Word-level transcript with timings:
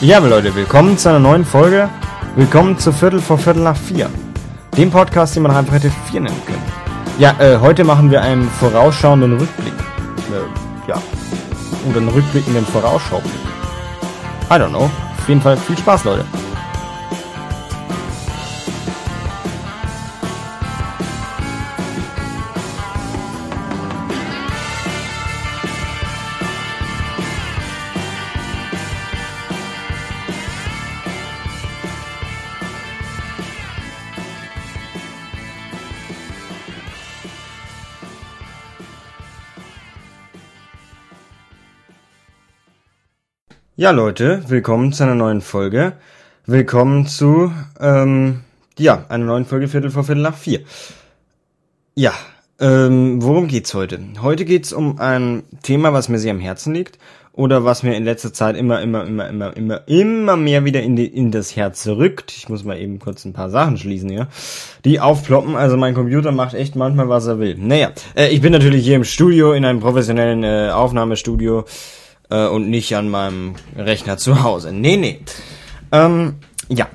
Ja, 0.00 0.18
Leute, 0.18 0.54
willkommen 0.54 0.96
zu 0.96 1.08
einer 1.08 1.18
neuen 1.18 1.44
Folge. 1.44 1.88
Willkommen 2.36 2.78
zu 2.78 2.92
Viertel 2.92 3.20
vor 3.20 3.36
Viertel 3.36 3.64
nach 3.64 3.76
vier. 3.76 4.08
Dem 4.76 4.92
Podcast, 4.92 5.34
den 5.34 5.42
man 5.42 5.50
einfach 5.50 5.72
hätte 5.72 5.90
vier 6.08 6.20
nennen 6.20 6.40
können. 6.46 6.62
Ja, 7.18 7.34
äh, 7.40 7.58
heute 7.58 7.82
machen 7.82 8.08
wir 8.08 8.22
einen 8.22 8.48
vorausschauenden 8.48 9.36
Rückblick. 9.38 9.72
Äh, 9.72 10.88
ja. 10.88 11.02
Oder 11.90 11.96
einen 11.96 12.10
rückblickenden 12.10 12.64
Vorausschaublick. 12.66 13.32
I 14.48 14.54
don't 14.54 14.68
know. 14.68 14.88
Auf 15.18 15.28
jeden 15.28 15.40
Fall 15.40 15.56
viel 15.56 15.76
Spaß, 15.76 16.04
Leute. 16.04 16.24
Ja, 43.80 43.92
Leute, 43.92 44.42
willkommen 44.48 44.92
zu 44.92 45.04
einer 45.04 45.14
neuen 45.14 45.40
Folge. 45.40 45.92
Willkommen 46.46 47.06
zu, 47.06 47.52
ähm, 47.78 48.40
ja, 48.76 49.04
einer 49.08 49.24
neuen 49.24 49.44
Folge 49.44 49.68
Viertel 49.68 49.92
vor 49.92 50.02
Viertel 50.02 50.22
nach 50.22 50.36
vier. 50.36 50.62
Ja, 51.94 52.12
ähm, 52.58 53.22
worum 53.22 53.46
geht's 53.46 53.74
heute? 53.74 54.00
Heute 54.20 54.44
geht's 54.44 54.72
um 54.72 54.98
ein 54.98 55.44
Thema, 55.62 55.92
was 55.92 56.08
mir 56.08 56.18
sehr 56.18 56.32
am 56.32 56.40
Herzen 56.40 56.74
liegt 56.74 56.98
oder 57.32 57.64
was 57.64 57.84
mir 57.84 57.94
in 57.94 58.02
letzter 58.02 58.32
Zeit 58.32 58.56
immer, 58.56 58.82
immer, 58.82 59.06
immer, 59.06 59.28
immer, 59.28 59.56
immer, 59.56 59.86
immer 59.86 60.36
mehr 60.36 60.64
wieder 60.64 60.82
in, 60.82 60.96
die, 60.96 61.06
in 61.06 61.30
das 61.30 61.54
Herz 61.54 61.86
rückt. 61.86 62.32
Ich 62.32 62.48
muss 62.48 62.64
mal 62.64 62.80
eben 62.80 62.98
kurz 62.98 63.24
ein 63.24 63.32
paar 63.32 63.48
Sachen 63.48 63.78
schließen 63.78 64.10
hier, 64.10 64.26
die 64.84 64.98
aufploppen. 64.98 65.54
Also 65.54 65.76
mein 65.76 65.94
Computer 65.94 66.32
macht 66.32 66.54
echt 66.54 66.74
manchmal, 66.74 67.08
was 67.08 67.28
er 67.28 67.38
will. 67.38 67.54
Naja, 67.56 67.92
äh, 68.16 68.26
ich 68.30 68.40
bin 68.40 68.52
natürlich 68.52 68.84
hier 68.84 68.96
im 68.96 69.04
Studio, 69.04 69.52
in 69.52 69.64
einem 69.64 69.78
professionellen 69.78 70.42
äh, 70.42 70.70
Aufnahmestudio 70.72 71.64
äh, 72.30 72.46
und 72.46 72.68
nicht 72.68 72.94
an 72.96 73.08
meinem 73.08 73.54
Rechner 73.76 74.16
zu 74.16 74.42
Hause. 74.42 74.72
Nee, 74.72 74.96
nee. 74.96 75.20
Ähm, 75.92 76.36
ja. 76.68 76.88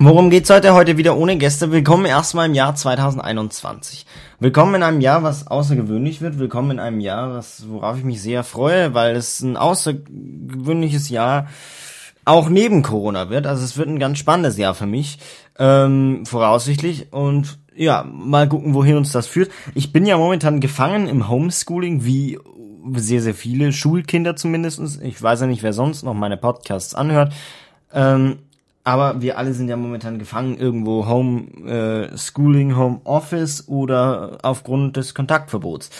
Worum 0.00 0.30
geht's 0.30 0.48
heute? 0.48 0.74
Heute 0.74 0.96
wieder 0.96 1.16
ohne 1.16 1.36
Gäste. 1.38 1.72
Willkommen 1.72 2.06
erstmal 2.06 2.46
im 2.46 2.54
Jahr 2.54 2.74
2021. 2.76 4.06
Willkommen 4.38 4.76
in 4.76 4.82
einem 4.84 5.00
Jahr, 5.00 5.24
was 5.24 5.48
außergewöhnlich 5.48 6.20
wird. 6.20 6.38
Willkommen 6.38 6.72
in 6.72 6.78
einem 6.78 7.00
Jahr, 7.00 7.34
was, 7.34 7.68
worauf 7.68 7.98
ich 7.98 8.04
mich 8.04 8.22
sehr 8.22 8.44
freue, 8.44 8.94
weil 8.94 9.16
es 9.16 9.40
ein 9.40 9.56
außergewöhnliches 9.56 11.08
Jahr 11.08 11.48
auch 12.24 12.48
neben 12.48 12.82
Corona 12.82 13.28
wird. 13.30 13.48
Also 13.48 13.64
es 13.64 13.76
wird 13.76 13.88
ein 13.88 13.98
ganz 13.98 14.18
spannendes 14.18 14.56
Jahr 14.56 14.74
für 14.76 14.86
mich, 14.86 15.18
ähm, 15.58 16.24
voraussichtlich. 16.26 17.12
Und 17.12 17.58
ja, 17.74 18.04
mal 18.04 18.48
gucken, 18.48 18.74
wohin 18.74 18.96
uns 18.96 19.10
das 19.10 19.26
führt. 19.26 19.50
Ich 19.74 19.92
bin 19.92 20.06
ja 20.06 20.16
momentan 20.16 20.60
gefangen 20.60 21.08
im 21.08 21.28
Homeschooling, 21.28 22.04
wie 22.04 22.38
sehr, 22.94 23.22
sehr 23.22 23.34
viele 23.34 23.72
Schulkinder 23.72 24.36
zumindestens. 24.36 25.00
Ich 25.00 25.22
weiß 25.22 25.40
ja 25.40 25.46
nicht, 25.46 25.62
wer 25.62 25.72
sonst 25.72 26.02
noch 26.02 26.14
meine 26.14 26.36
Podcasts 26.36 26.94
anhört. 26.94 27.32
Ähm, 27.92 28.38
aber 28.84 29.20
wir 29.20 29.36
alle 29.36 29.52
sind 29.52 29.68
ja 29.68 29.76
momentan 29.76 30.18
gefangen 30.18 30.56
irgendwo 30.56 31.06
Home 31.06 31.42
äh, 31.66 32.16
Schooling, 32.16 32.76
Home 32.76 33.00
Office 33.04 33.68
oder 33.68 34.38
aufgrund 34.42 34.96
des 34.96 35.14
Kontaktverbots. 35.14 35.90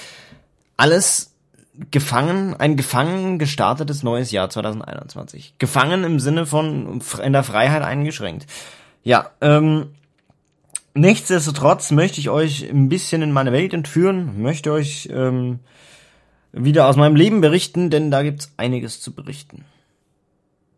Alles 0.77 1.35
gefangen, 1.91 2.55
ein 2.59 2.77
gefangen 2.77 3.39
gestartetes 3.39 4.03
neues 4.03 4.31
Jahr 4.31 4.51
2021. 4.51 5.55
Gefangen 5.59 6.05
im 6.05 6.19
Sinne 6.19 6.47
von 6.47 7.01
in 7.23 7.33
der 7.33 7.43
Freiheit 7.43 7.83
eingeschränkt. 7.83 8.47
Ja, 9.05 9.31
ähm, 9.41 9.89
nichtsdestotrotz 10.95 11.91
möchte 11.91 12.21
ich 12.21 12.31
euch 12.31 12.69
ein 12.69 12.89
bisschen 12.89 13.23
in 13.23 13.33
meine 13.33 13.53
Welt 13.53 13.75
entführen, 13.75 14.41
möchte 14.43 14.73
euch 14.73 15.09
ähm, 15.13 15.61
wieder 16.53 16.87
aus 16.87 16.97
meinem 16.97 17.17
Leben 17.17 17.41
berichten, 17.41 17.91
denn 17.91 18.11
da 18.11 18.23
gibt's 18.23 18.53
einiges 18.57 19.01
zu 19.01 19.13
berichten. 19.15 19.65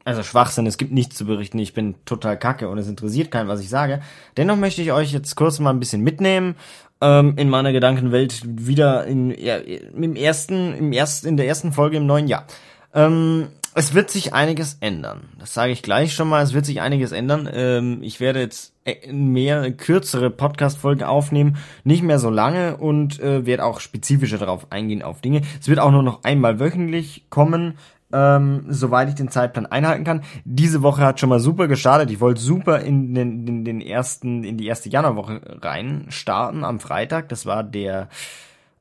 Also 0.04 0.22
Schwachsinn, 0.22 0.66
es 0.66 0.78
gibt 0.78 0.92
nichts 0.92 1.16
zu 1.16 1.26
berichten, 1.26 1.58
ich 1.58 1.74
bin 1.74 1.94
total 2.04 2.38
kacke 2.38 2.68
und 2.68 2.78
es 2.78 2.88
interessiert 2.88 3.30
keinen, 3.30 3.48
was 3.48 3.60
ich 3.60 3.68
sage. 3.68 4.00
Dennoch 4.36 4.56
möchte 4.56 4.82
ich 4.82 4.92
euch 4.92 5.12
jetzt 5.12 5.36
kurz 5.36 5.58
mal 5.58 5.70
ein 5.70 5.80
bisschen 5.80 6.02
mitnehmen 6.02 6.56
ähm, 7.00 7.34
in 7.36 7.50
meiner 7.50 7.72
Gedankenwelt 7.72 8.42
wieder 8.46 9.04
in, 9.06 9.30
ja, 9.30 9.56
im 9.56 10.16
ersten, 10.16 10.74
im 10.74 10.92
ersten, 10.92 11.28
in 11.28 11.36
der 11.36 11.46
ersten 11.46 11.72
Folge 11.72 11.98
im 11.98 12.06
neuen 12.06 12.28
Jahr. 12.28 12.46
Ähm, 12.94 13.48
es 13.74 13.94
wird 13.94 14.10
sich 14.10 14.34
einiges 14.34 14.78
ändern. 14.80 15.28
Das 15.38 15.54
sage 15.54 15.72
ich 15.72 15.82
gleich 15.82 16.14
schon 16.14 16.28
mal. 16.28 16.42
Es 16.42 16.52
wird 16.52 16.66
sich 16.66 16.80
einiges 16.80 17.12
ändern. 17.12 17.48
Ähm, 17.52 18.02
ich 18.02 18.18
werde 18.18 18.40
jetzt 18.40 18.72
äh, 18.84 19.12
mehr 19.12 19.70
kürzere 19.72 20.30
Podcast-Folgen 20.30 21.04
aufnehmen, 21.04 21.56
nicht 21.84 22.02
mehr 22.02 22.18
so 22.18 22.30
lange 22.30 22.76
und 22.76 23.20
äh, 23.20 23.46
werde 23.46 23.64
auch 23.64 23.80
spezifischer 23.80 24.38
darauf 24.38 24.72
eingehen 24.72 25.02
auf 25.02 25.20
Dinge. 25.20 25.42
Es 25.60 25.68
wird 25.68 25.78
auch 25.78 25.92
nur 25.92 26.02
noch 26.02 26.24
einmal 26.24 26.58
wöchentlich 26.58 27.26
kommen, 27.30 27.78
ähm, 28.12 28.64
soweit 28.68 29.08
ich 29.08 29.14
den 29.14 29.30
Zeitplan 29.30 29.66
einhalten 29.66 30.04
kann. 30.04 30.22
Diese 30.44 30.82
Woche 30.82 31.02
hat 31.02 31.20
schon 31.20 31.28
mal 31.28 31.40
super 31.40 31.68
gestartet. 31.68 32.10
Ich 32.10 32.20
wollte 32.20 32.40
super 32.40 32.80
in 32.80 33.14
den, 33.14 33.46
in 33.46 33.64
den 33.64 33.80
ersten, 33.80 34.42
in 34.42 34.56
die 34.56 34.66
erste 34.66 34.88
Januarwoche 34.88 35.40
rein 35.62 36.06
starten 36.08 36.64
am 36.64 36.80
Freitag. 36.80 37.28
Das 37.28 37.46
war 37.46 37.62
der 37.62 38.08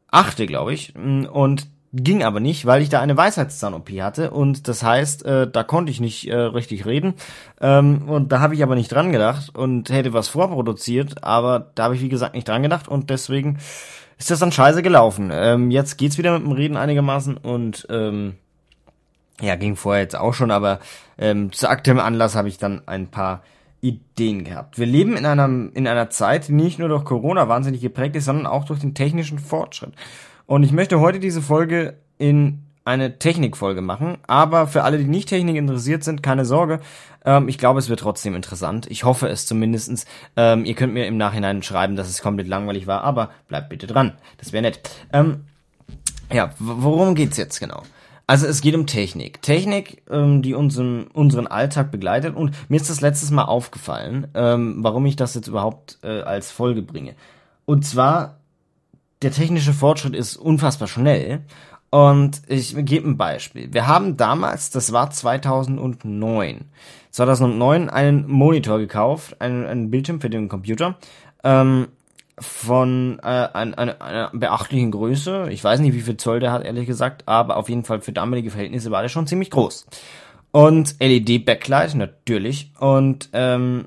achte, 0.09 0.47
glaube 0.47 0.73
ich. 0.73 0.95
Und 0.95 1.67
Ging 1.91 2.23
aber 2.23 2.39
nicht, 2.39 2.67
weil 2.67 2.83
ich 2.83 2.89
da 2.89 3.01
eine 3.01 3.17
Weisheitszahn-OP 3.17 3.89
hatte 3.99 4.29
und 4.29 4.67
das 4.67 4.83
heißt, 4.83 5.25
äh, 5.25 5.49
da 5.49 5.63
konnte 5.63 5.91
ich 5.91 5.99
nicht 5.99 6.27
äh, 6.27 6.35
richtig 6.35 6.85
reden 6.85 7.15
ähm, 7.59 8.07
und 8.07 8.31
da 8.31 8.41
habe 8.41 8.53
ich 8.53 8.61
aber 8.61 8.75
nicht 8.75 8.91
dran 8.91 9.11
gedacht 9.11 9.55
und 9.57 9.89
hätte 9.89 10.13
was 10.13 10.27
vorproduziert, 10.27 11.23
aber 11.23 11.71
da 11.73 11.85
habe 11.85 11.95
ich 11.95 12.01
wie 12.01 12.09
gesagt 12.09 12.35
nicht 12.35 12.47
dran 12.47 12.61
gedacht 12.61 12.87
und 12.87 13.09
deswegen 13.09 13.57
ist 14.19 14.29
das 14.29 14.37
dann 14.37 14.51
scheiße 14.51 14.83
gelaufen. 14.83 15.31
Ähm, 15.33 15.71
jetzt 15.71 15.97
geht's 15.97 16.19
wieder 16.19 16.37
mit 16.37 16.45
dem 16.45 16.51
Reden 16.51 16.77
einigermaßen 16.77 17.37
und 17.37 17.87
ähm, 17.89 18.35
ja, 19.41 19.55
ging 19.55 19.75
vorher 19.75 20.03
jetzt 20.03 20.15
auch 20.15 20.35
schon, 20.35 20.51
aber 20.51 20.79
ähm, 21.17 21.51
zu 21.51 21.69
aktuellem 21.69 22.01
Anlass 22.01 22.35
habe 22.35 22.49
ich 22.49 22.59
dann 22.59 22.83
ein 22.87 23.07
paar 23.07 23.41
Ideen 23.81 24.43
gehabt. 24.43 24.77
Wir 24.77 24.85
leben 24.85 25.15
in 25.15 25.25
einer, 25.25 25.45
in 25.45 25.87
einer 25.87 26.09
Zeit, 26.09 26.49
die 26.49 26.53
nicht 26.53 26.77
nur 26.79 26.89
durch 26.89 27.05
Corona 27.05 27.47
wahnsinnig 27.47 27.81
geprägt 27.81 28.15
ist, 28.15 28.25
sondern 28.25 28.45
auch 28.45 28.65
durch 28.65 28.79
den 28.79 28.93
technischen 28.93 29.39
Fortschritt. 29.39 29.93
Und 30.49 30.63
ich 30.63 30.71
möchte 30.71 30.99
heute 30.99 31.19
diese 31.19 31.43
Folge 31.43 31.93
in 32.17 32.63
eine 32.83 33.19
Technikfolge 33.19 33.81
machen. 33.81 34.17
Aber 34.25 34.65
für 34.65 34.81
alle, 34.81 34.97
die 34.97 35.03
nicht 35.03 35.29
Technik 35.29 35.55
interessiert 35.55 36.03
sind, 36.03 36.23
keine 36.23 36.43
Sorge. 36.43 36.79
Ähm, 37.23 37.47
ich 37.47 37.59
glaube, 37.59 37.77
es 37.77 37.87
wird 37.87 37.99
trotzdem 37.99 38.33
interessant. 38.33 38.87
Ich 38.89 39.03
hoffe 39.03 39.27
es 39.27 39.45
zumindestens. 39.45 40.07
Ähm, 40.35 40.65
ihr 40.65 40.73
könnt 40.73 40.95
mir 40.95 41.05
im 41.05 41.17
Nachhinein 41.17 41.61
schreiben, 41.61 41.95
dass 41.95 42.09
es 42.09 42.23
komplett 42.23 42.47
langweilig 42.47 42.87
war, 42.87 43.03
aber 43.03 43.29
bleibt 43.47 43.69
bitte 43.69 43.85
dran. 43.85 44.13
Das 44.39 44.51
wäre 44.51 44.63
nett. 44.63 44.79
Ähm, 45.13 45.41
ja, 46.33 46.49
worum 46.57 47.13
geht's 47.13 47.37
jetzt 47.37 47.59
genau? 47.59 47.83
Also 48.25 48.47
es 48.47 48.61
geht 48.61 48.73
um 48.73 48.87
Technik. 48.87 49.43
Technik, 49.43 50.01
ähm, 50.09 50.41
die 50.41 50.55
unseren, 50.55 51.09
unseren 51.13 51.45
Alltag 51.45 51.91
begleitet. 51.91 52.35
Und 52.35 52.55
mir 52.69 52.77
ist 52.77 52.89
das 52.89 53.01
letztes 53.01 53.29
Mal 53.29 53.45
aufgefallen, 53.45 54.29
ähm, 54.33 54.77
warum 54.79 55.05
ich 55.05 55.15
das 55.15 55.35
jetzt 55.35 55.47
überhaupt 55.47 55.99
äh, 56.01 56.21
als 56.21 56.49
Folge 56.49 56.81
bringe. 56.81 57.13
Und 57.65 57.85
zwar 57.85 58.38
der 59.21 59.31
technische 59.31 59.73
Fortschritt 59.73 60.15
ist 60.15 60.37
unfassbar 60.37 60.87
schnell. 60.87 61.41
Und 61.91 62.43
ich 62.47 62.75
gebe 62.85 63.09
ein 63.09 63.17
Beispiel. 63.17 63.73
Wir 63.73 63.87
haben 63.87 64.15
damals, 64.15 64.69
das 64.69 64.91
war 64.91 65.09
2009, 65.09 66.65
2009 67.09 67.89
einen 67.89 68.27
Monitor 68.27 68.77
gekauft, 68.77 69.41
einen, 69.41 69.65
einen 69.65 69.89
Bildschirm 69.89 70.21
für 70.21 70.29
den 70.29 70.49
Computer, 70.49 70.97
ähm, 71.43 71.87
von 72.37 73.19
äh, 73.23 73.25
einer, 73.25 73.77
einer, 73.77 74.01
einer 74.01 74.29
beachtlichen 74.33 74.91
Größe. 74.91 75.47
Ich 75.49 75.63
weiß 75.63 75.79
nicht, 75.79 75.95
wie 75.95 76.01
viel 76.01 76.17
Zoll 76.17 76.39
der 76.39 76.51
hat, 76.51 76.63
ehrlich 76.63 76.85
gesagt, 76.85 77.27
aber 77.27 77.57
auf 77.57 77.69
jeden 77.69 77.83
Fall 77.83 78.01
für 78.01 78.13
damalige 78.13 78.51
Verhältnisse 78.51 78.91
war 78.91 79.01
der 79.01 79.09
schon 79.09 79.27
ziemlich 79.27 79.49
groß. 79.49 79.87
Und 80.51 80.95
LED-Backlight, 80.99 81.95
natürlich. 81.95 82.71
Und 82.79 83.29
ähm, 83.33 83.85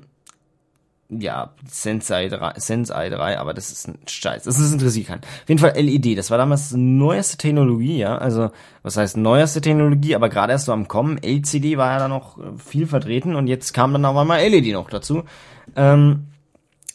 ja, 1.19 1.53
Sensei 1.69 2.27
3, 2.27 2.53
Sensei 2.57 3.09
3, 3.09 3.39
aber 3.39 3.53
das 3.53 3.71
ist 3.71 3.87
ein 3.87 3.97
Scheiß. 4.07 4.43
Das 4.43 4.59
ist 4.59 4.71
interessiert 4.71 5.07
keinen. 5.07 5.21
Auf 5.21 5.49
jeden 5.49 5.59
Fall 5.59 5.73
LED, 5.75 6.17
das 6.17 6.31
war 6.31 6.37
damals 6.37 6.73
neueste 6.73 7.37
Technologie, 7.37 7.97
ja. 7.97 8.17
Also, 8.17 8.51
was 8.81 8.97
heißt 8.97 9.17
neueste 9.17 9.61
Technologie, 9.61 10.15
aber 10.15 10.29
gerade 10.29 10.53
erst 10.53 10.65
so 10.65 10.73
am 10.73 10.87
Kommen. 10.87 11.17
LCD 11.21 11.77
war 11.77 11.91
ja 11.91 11.99
da 11.99 12.07
noch 12.07 12.37
äh, 12.37 12.57
viel 12.57 12.87
vertreten 12.87 13.35
und 13.35 13.47
jetzt 13.47 13.73
kam 13.73 13.93
dann 13.93 14.05
auf 14.05 14.17
einmal 14.17 14.41
LED 14.47 14.73
noch 14.73 14.89
dazu. 14.89 15.23
Ähm, 15.75 16.27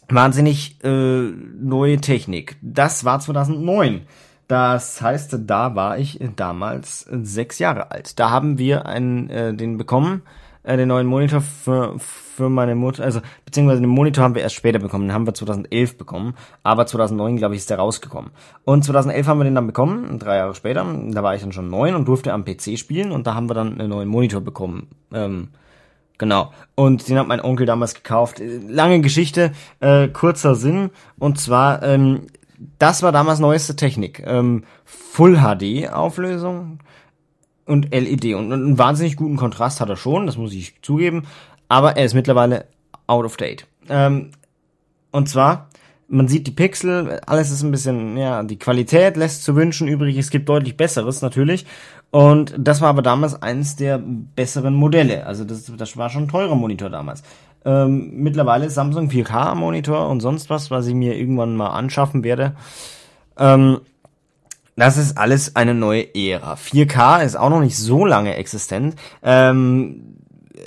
wahnsinnig 0.08 0.82
äh, 0.84 1.30
neue 1.60 2.00
Technik. 2.00 2.56
Das 2.62 3.04
war 3.04 3.20
2009. 3.20 4.02
Das 4.48 5.02
heißt, 5.02 5.36
da 5.46 5.74
war 5.74 5.98
ich 5.98 6.20
damals 6.36 7.06
sechs 7.10 7.58
Jahre 7.58 7.90
alt. 7.90 8.18
Da 8.18 8.30
haben 8.30 8.56
wir 8.58 8.86
einen, 8.86 9.28
äh, 9.28 9.52
den 9.54 9.76
bekommen 9.76 10.22
äh, 10.68 10.76
den 10.76 10.88
neuen 10.88 11.06
Monitor 11.06 11.40
für, 11.40 11.98
für 11.98 12.50
meine 12.50 12.74
Mutter, 12.74 13.02
also 13.02 13.20
beziehungsweise 13.46 13.80
den 13.80 13.88
Monitor 13.88 14.22
haben 14.22 14.34
wir 14.34 14.42
erst 14.42 14.54
später 14.54 14.78
bekommen, 14.78 15.08
den 15.08 15.14
haben 15.14 15.26
wir 15.26 15.32
2011 15.32 15.96
bekommen, 15.96 16.34
aber 16.62 16.86
2009 16.86 17.38
glaube 17.38 17.54
ich 17.54 17.62
ist 17.62 17.70
der 17.70 17.78
rausgekommen. 17.78 18.30
Und 18.64 18.84
2011 18.84 19.26
haben 19.26 19.38
wir 19.38 19.44
den 19.44 19.54
dann 19.54 19.66
bekommen, 19.66 20.18
drei 20.18 20.36
Jahre 20.36 20.54
später, 20.54 20.84
da 21.08 21.22
war 21.22 21.34
ich 21.34 21.40
dann 21.40 21.52
schon 21.52 21.70
neun 21.70 21.94
und 21.94 22.06
durfte 22.06 22.34
am 22.34 22.44
PC 22.44 22.78
spielen 22.78 23.12
und 23.12 23.26
da 23.26 23.34
haben 23.34 23.48
wir 23.48 23.54
dann 23.54 23.80
einen 23.80 23.88
neuen 23.88 24.08
Monitor 24.08 24.42
bekommen. 24.42 24.88
Ähm, 25.12 25.48
Genau. 26.20 26.52
Und 26.74 27.08
den 27.08 27.16
hat 27.16 27.28
mein 27.28 27.40
Onkel 27.40 27.64
damals 27.64 27.94
gekauft. 27.94 28.42
Lange 28.68 29.00
Geschichte, 29.00 29.52
äh, 29.78 30.08
kurzer 30.08 30.56
Sinn. 30.56 30.90
Und 31.16 31.38
zwar, 31.38 31.80
ähm, 31.84 32.22
das 32.80 33.04
war 33.04 33.12
damals 33.12 33.38
neueste 33.38 33.76
Technik. 33.76 34.24
Ähm, 34.26 34.64
Full 34.84 35.36
HD 35.36 35.88
Auflösung 35.88 36.80
und 37.68 37.92
LED. 37.92 38.34
Und 38.34 38.52
einen 38.52 38.78
wahnsinnig 38.78 39.16
guten 39.16 39.36
Kontrast 39.36 39.80
hat 39.80 39.88
er 39.88 39.96
schon, 39.96 40.26
das 40.26 40.36
muss 40.36 40.52
ich 40.52 40.74
zugeben. 40.82 41.24
Aber 41.68 41.96
er 41.96 42.04
ist 42.04 42.14
mittlerweile 42.14 42.64
out 43.06 43.24
of 43.24 43.36
date. 43.36 43.66
Ähm, 43.88 44.30
und 45.10 45.28
zwar, 45.28 45.68
man 46.08 46.28
sieht 46.28 46.46
die 46.46 46.52
Pixel, 46.52 47.20
alles 47.26 47.50
ist 47.50 47.62
ein 47.62 47.70
bisschen, 47.70 48.16
ja, 48.16 48.42
die 48.42 48.58
Qualität 48.58 49.16
lässt 49.16 49.44
zu 49.44 49.54
wünschen 49.54 49.86
übrig. 49.86 50.16
Es 50.16 50.30
gibt 50.30 50.48
deutlich 50.48 50.76
besseres 50.76 51.20
natürlich. 51.20 51.66
Und 52.10 52.54
das 52.56 52.80
war 52.80 52.88
aber 52.88 53.02
damals 53.02 53.42
eines 53.42 53.76
der 53.76 53.98
besseren 53.98 54.74
Modelle. 54.74 55.26
Also 55.26 55.44
das, 55.44 55.70
das 55.76 55.96
war 55.96 56.08
schon 56.08 56.24
ein 56.24 56.28
teurer 56.28 56.54
Monitor 56.54 56.88
damals. 56.88 57.22
Ähm, 57.66 58.12
mittlerweile 58.14 58.70
Samsung 58.70 59.10
4K 59.10 59.54
Monitor 59.54 60.08
und 60.08 60.20
sonst 60.20 60.48
was, 60.48 60.70
was 60.70 60.86
ich 60.86 60.94
mir 60.94 61.16
irgendwann 61.16 61.54
mal 61.56 61.68
anschaffen 61.68 62.24
werde. 62.24 62.54
Ähm, 63.36 63.80
das 64.78 64.96
ist 64.96 65.18
alles 65.18 65.56
eine 65.56 65.74
neue 65.74 66.14
Ära. 66.14 66.54
4K 66.54 67.24
ist 67.24 67.36
auch 67.36 67.50
noch 67.50 67.60
nicht 67.60 67.76
so 67.76 68.04
lange 68.04 68.36
existent. 68.36 68.96
Ähm, 69.22 70.18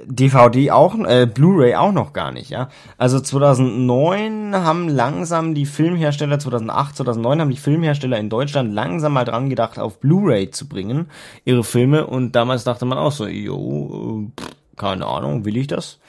DVD 0.05 0.71
auch, 0.71 0.97
äh, 0.99 1.25
Blu-ray 1.25 1.75
auch 1.75 1.91
noch 1.91 2.13
gar 2.13 2.31
nicht, 2.31 2.49
ja. 2.49 2.69
Also 2.97 3.19
2009 3.19 4.55
haben 4.55 4.87
langsam 4.87 5.53
die 5.53 5.65
Filmhersteller, 5.65 6.39
2008, 6.39 6.97
2009 6.97 7.41
haben 7.41 7.51
die 7.51 7.57
Filmhersteller 7.57 8.17
in 8.17 8.29
Deutschland 8.29 8.73
langsam 8.73 9.13
mal 9.13 9.25
dran 9.25 9.49
gedacht, 9.49 9.79
auf 9.79 9.99
Blu-ray 9.99 10.51
zu 10.51 10.67
bringen, 10.67 11.07
ihre 11.45 11.63
Filme. 11.63 12.07
Und 12.07 12.33
damals 12.33 12.63
dachte 12.63 12.85
man 12.85 12.97
auch 12.97 13.11
so, 13.11 13.27
jo, 13.27 14.29
äh, 14.37 14.41
keine 14.77 15.05
Ahnung, 15.05 15.45
will 15.45 15.57
ich 15.57 15.67
das? 15.67 15.99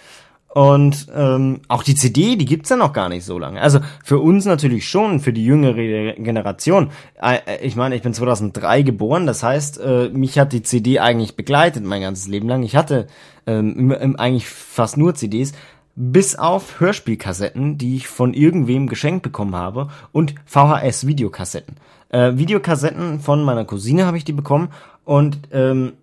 Und 0.55 1.07
ähm, 1.15 1.63
auch 1.69 1.83
die 1.83 1.95
CD, 1.95 2.37
die 2.37 2.45
gibt's 2.45 2.69
ja 2.69 2.77
noch 2.77 2.93
gar 2.93 3.09
nicht 3.09 3.25
so 3.25 3.39
lange. 3.39 3.63
Also 3.63 3.81
für 4.05 4.19
uns 4.19 4.45
natürlich 4.45 4.87
schon, 4.87 5.19
für 5.21 5.33
die 5.33 5.47
jüngere 5.47 6.13
Generation. 6.13 6.91
Äh, 7.23 7.39
ich 7.63 7.75
meine, 7.75 7.97
ich 7.97 8.03
bin 8.03 8.13
2003 8.13 8.83
geboren, 8.83 9.27
das 9.27 9.43
heißt, 9.43 9.81
äh, 9.81 10.11
mich 10.11 10.39
hat 10.39 10.53
die 10.53 10.63
CD 10.63 10.99
eigentlich 10.99 11.37
begleitet 11.37 11.85
mein 11.85 12.03
ganzes 12.03 12.29
Leben 12.29 12.51
lang. 12.51 12.65
Ich 12.65 12.77
hatte 12.77 13.07
ähm, 13.47 14.15
eigentlich 14.19 14.47
fast 14.47 14.99
nur 14.99 15.15
CDs, 15.15 15.53
bis 15.95 16.37
auf 16.37 16.81
Hörspielkassetten, 16.81 17.79
die 17.79 17.97
ich 17.97 18.09
von 18.09 18.35
irgendwem 18.35 18.89
geschenkt 18.89 19.23
bekommen 19.23 19.57
habe 19.57 19.89
und 20.13 20.35
VHS-Videokassetten. 20.45 21.77
Äh, 22.11 22.37
Videokassetten 22.37 23.21
von 23.21 23.43
meiner 23.43 23.65
Cousine 23.65 24.05
habe 24.05 24.19
ich 24.19 24.25
die 24.25 24.35
bekommen 24.35 24.69
und 25.07 25.39
ähm, 25.51 25.95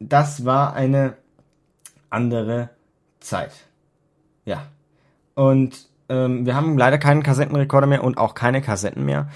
das 0.00 0.46
war 0.46 0.72
eine 0.72 1.18
andere 2.08 2.70
Zeit. 3.24 3.52
Ja. 4.44 4.66
Und 5.34 5.88
ähm, 6.08 6.46
wir 6.46 6.54
haben 6.54 6.78
leider 6.78 6.98
keinen 6.98 7.22
Kassettenrekorder 7.22 7.86
mehr 7.86 8.04
und 8.04 8.18
auch 8.18 8.34
keine 8.34 8.62
Kassetten 8.62 9.04
mehr. 9.04 9.28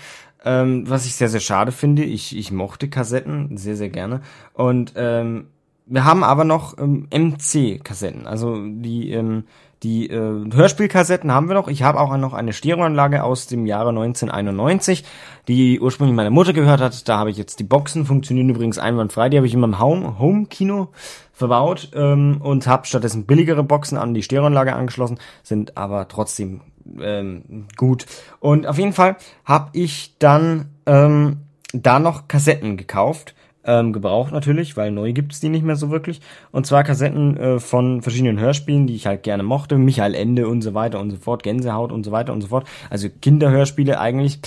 Ähm, 0.45 0.89
was 0.89 1.07
ich 1.07 1.17
sehr, 1.17 1.29
sehr 1.29 1.41
schade 1.41 1.73
finde. 1.73 2.05
Ich, 2.05 2.37
ich 2.37 2.53
mochte 2.53 2.89
Kassetten 2.89 3.57
sehr, 3.57 3.77
sehr 3.77 3.89
gerne. 3.89 4.21
Und 4.53 4.93
ähm, 4.97 5.49
wir 5.87 6.05
haben 6.05 6.23
aber 6.23 6.45
noch 6.45 6.79
ähm, 6.79 7.09
MC-Kassetten. 7.11 8.27
Also 8.27 8.63
die, 8.65 9.11
ähm, 9.11 9.45
die 9.83 10.11
äh, 10.11 10.53
Hörspielkassetten 10.53 11.31
haben 11.31 11.49
wir 11.49 11.55
noch. 11.55 11.69
Ich 11.69 11.83
habe 11.83 12.01
auch 12.01 12.17
noch 12.17 12.33
eine 12.33 12.53
Stereoanlage 12.53 13.23
aus 13.23 13.47
dem 13.47 13.67
Jahre 13.67 13.91
1991, 13.91 15.05
die 15.47 15.81
ursprünglich 15.81 16.17
meine 16.17 16.31
Mutter 16.31 16.53
gehört 16.53 16.81
hat. 16.81 17.09
Da 17.09 17.19
habe 17.19 17.31
ich 17.31 17.37
jetzt 17.37 17.61
die 17.61 17.65
Boxen, 17.65 18.05
funktionieren 18.05 18.49
übrigens 18.49 18.79
einwandfrei. 18.79 19.29
Die 19.29 19.37
habe 19.37 19.47
ich 19.47 19.55
in 19.55 19.61
meinem 19.61 19.79
Home-Kino 19.79 20.89
verbaut 21.33 21.91
ähm, 21.95 22.41
und 22.43 22.67
habe 22.67 22.87
stattdessen 22.87 23.27
billigere 23.27 23.63
Boxen 23.63 23.97
an 23.97 24.15
die 24.15 24.23
Stereoanlage 24.23 24.75
angeschlossen, 24.75 25.19
sind 25.45 25.77
aber 25.77 26.09
trotzdem 26.09 26.63
ähm, 27.01 27.67
gut. 27.77 28.07
Und 28.41 28.67
auf 28.67 28.79
jeden 28.79 28.93
Fall 28.93 29.17
habe 29.45 29.71
ich 29.75 30.17
dann 30.19 30.71
ähm, 30.87 31.43
da 31.73 32.01
noch 32.01 32.27
Kassetten 32.27 32.77
gekauft 32.77 33.35
ähm, 33.69 33.93
gebraucht 33.93 34.33
natürlich, 34.33 34.77
weil 34.77 34.91
neu 34.91 35.13
gibt's 35.13 35.41
die 35.41 35.51
nicht 35.51 35.65
mehr 35.65 35.77
so 35.77 35.91
wirklich. 35.91 36.21
Und 36.51 36.67
zwar 36.67 36.83
Kassetten 36.83 37.37
äh, 37.37 37.61
von 37.61 38.03
verschiedenen 38.03 38.41
Hörspielen, 38.41 38.87
die 38.87 38.97
ich 38.97 39.07
halt 39.07 39.23
gerne 39.23 39.43
mochte. 39.43 39.77
Michael 39.77 40.15
Ende 40.15 40.49
und 40.49 40.63
so 40.63 40.75
weiter 40.75 40.99
und 40.99 41.11
so 41.11 41.19
fort, 41.19 41.43
Gänsehaut 41.43 41.93
und 41.93 42.03
so 42.03 42.11
weiter 42.11 42.33
und 42.33 42.41
so 42.41 42.49
fort. 42.49 42.67
Also 42.89 43.09
Kinderhörspiele 43.09 44.01
eigentlich 44.01 44.41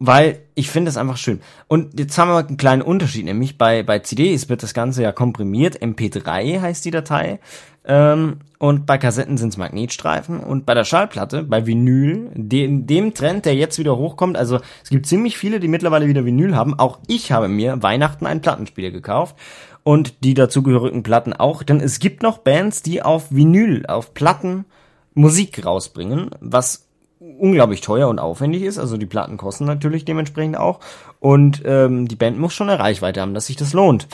weil 0.00 0.40
ich 0.54 0.70
finde 0.70 0.88
es 0.88 0.96
einfach 0.96 1.18
schön. 1.18 1.40
Und 1.68 2.00
jetzt 2.00 2.18
haben 2.18 2.30
wir 2.30 2.38
einen 2.38 2.56
kleinen 2.56 2.82
Unterschied, 2.82 3.26
nämlich 3.26 3.58
bei, 3.58 3.84
bei 3.84 4.00
CDs 4.00 4.48
wird 4.48 4.62
das 4.62 4.74
Ganze 4.74 5.02
ja 5.02 5.12
komprimiert, 5.12 5.80
MP3 5.80 6.60
heißt 6.60 6.84
die 6.84 6.90
Datei, 6.90 7.38
ähm, 7.84 8.40
und 8.58 8.84
bei 8.84 8.98
Kassetten 8.98 9.38
sind 9.38 9.50
es 9.50 9.56
Magnetstreifen. 9.56 10.40
Und 10.40 10.66
bei 10.66 10.74
der 10.74 10.84
Schallplatte, 10.84 11.42
bei 11.42 11.66
Vinyl, 11.66 12.30
dem, 12.34 12.86
dem 12.86 13.14
Trend, 13.14 13.46
der 13.46 13.54
jetzt 13.54 13.78
wieder 13.78 13.96
hochkommt, 13.96 14.36
also 14.36 14.60
es 14.82 14.90
gibt 14.90 15.06
ziemlich 15.06 15.38
viele, 15.38 15.60
die 15.60 15.68
mittlerweile 15.68 16.06
wieder 16.06 16.24
Vinyl 16.24 16.54
haben, 16.54 16.78
auch 16.78 16.98
ich 17.06 17.32
habe 17.32 17.48
mir 17.48 17.82
Weihnachten 17.82 18.26
einen 18.26 18.42
Plattenspieler 18.42 18.90
gekauft. 18.90 19.36
Und 19.82 20.24
die 20.24 20.34
dazugehörigen 20.34 21.02
Platten 21.02 21.32
auch, 21.32 21.62
denn 21.62 21.80
es 21.80 22.00
gibt 22.00 22.22
noch 22.22 22.38
Bands, 22.38 22.82
die 22.82 23.02
auf 23.02 23.32
Vinyl, 23.32 23.86
auf 23.86 24.12
Platten 24.12 24.66
Musik 25.14 25.64
rausbringen, 25.64 26.30
was 26.40 26.89
unglaublich 27.38 27.80
teuer 27.80 28.08
und 28.08 28.18
aufwendig 28.18 28.62
ist. 28.62 28.78
Also 28.78 28.96
die 28.96 29.06
Platten 29.06 29.36
kosten 29.36 29.64
natürlich 29.64 30.04
dementsprechend 30.04 30.56
auch. 30.56 30.80
Und 31.18 31.62
ähm, 31.64 32.08
die 32.08 32.16
Band 32.16 32.38
muss 32.38 32.52
schon 32.52 32.70
eine 32.70 32.80
Reichweite 32.80 33.20
haben, 33.20 33.34
dass 33.34 33.46
sich 33.46 33.56
das 33.56 33.72
lohnt. 33.72 34.08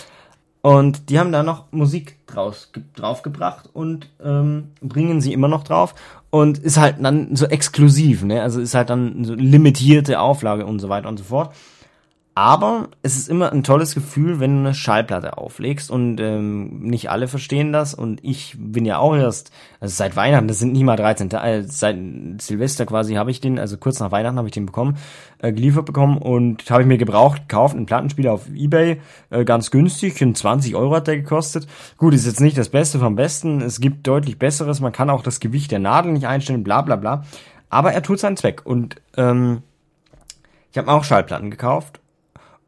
Und 0.62 1.10
die 1.10 1.20
haben 1.20 1.30
da 1.30 1.44
noch 1.44 1.70
Musik 1.70 2.16
draus, 2.26 2.72
draufgebracht 2.96 3.70
und 3.72 4.08
ähm, 4.20 4.72
bringen 4.80 5.20
sie 5.20 5.32
immer 5.32 5.46
noch 5.46 5.62
drauf. 5.62 5.94
Und 6.30 6.58
ist 6.58 6.76
halt 6.76 6.96
dann 7.00 7.36
so 7.36 7.46
exklusiv, 7.46 8.24
ne? 8.24 8.42
Also 8.42 8.60
ist 8.60 8.74
halt 8.74 8.90
dann 8.90 9.24
so 9.24 9.34
limitierte 9.34 10.18
Auflage 10.18 10.66
und 10.66 10.80
so 10.80 10.88
weiter 10.88 11.08
und 11.08 11.18
so 11.18 11.24
fort. 11.24 11.54
Aber 12.38 12.90
es 13.02 13.16
ist 13.16 13.30
immer 13.30 13.50
ein 13.50 13.62
tolles 13.62 13.94
Gefühl, 13.94 14.40
wenn 14.40 14.56
du 14.56 14.58
eine 14.58 14.74
Schallplatte 14.74 15.38
auflegst 15.38 15.90
und 15.90 16.20
ähm, 16.20 16.80
nicht 16.80 17.08
alle 17.08 17.28
verstehen 17.28 17.72
das 17.72 17.94
und 17.94 18.22
ich 18.22 18.54
bin 18.58 18.84
ja 18.84 18.98
auch 18.98 19.16
erst, 19.16 19.50
also 19.80 19.94
seit 19.94 20.16
Weihnachten, 20.16 20.46
das 20.46 20.58
sind 20.58 20.74
nicht 20.74 20.84
mal 20.84 20.96
13 20.96 21.30
Tage, 21.30 21.48
äh, 21.48 21.62
seit 21.62 21.96
Silvester 22.42 22.84
quasi 22.84 23.14
habe 23.14 23.30
ich 23.30 23.40
den, 23.40 23.58
also 23.58 23.78
kurz 23.78 24.00
nach 24.00 24.10
Weihnachten 24.10 24.36
habe 24.36 24.48
ich 24.48 24.52
den 24.52 24.66
bekommen, 24.66 24.98
äh, 25.38 25.50
geliefert 25.50 25.86
bekommen 25.86 26.18
und 26.18 26.70
habe 26.70 26.82
ich 26.82 26.86
mir 26.86 26.98
gebraucht, 26.98 27.48
gekauft, 27.48 27.74
einen 27.74 27.86
Plattenspieler 27.86 28.34
auf 28.34 28.50
Ebay, 28.54 29.00
äh, 29.30 29.46
ganz 29.46 29.70
günstig, 29.70 30.18
20 30.18 30.76
Euro 30.76 30.96
hat 30.96 31.06
der 31.06 31.16
gekostet. 31.16 31.66
Gut, 31.96 32.12
ist 32.12 32.26
jetzt 32.26 32.42
nicht 32.42 32.58
das 32.58 32.68
Beste 32.68 32.98
vom 32.98 33.16
Besten, 33.16 33.62
es 33.62 33.80
gibt 33.80 34.06
deutlich 34.06 34.38
Besseres, 34.38 34.80
man 34.80 34.92
kann 34.92 35.08
auch 35.08 35.22
das 35.22 35.40
Gewicht 35.40 35.70
der 35.70 35.78
Nadel 35.78 36.12
nicht 36.12 36.26
einstellen, 36.26 36.64
bla 36.64 36.82
bla 36.82 36.96
bla, 36.96 37.24
aber 37.70 37.94
er 37.94 38.02
tut 38.02 38.20
seinen 38.20 38.36
Zweck 38.36 38.60
und 38.66 38.96
ähm, 39.16 39.62
ich 40.70 40.76
habe 40.76 40.92
auch 40.92 41.02
Schallplatten 41.02 41.50
gekauft 41.50 42.00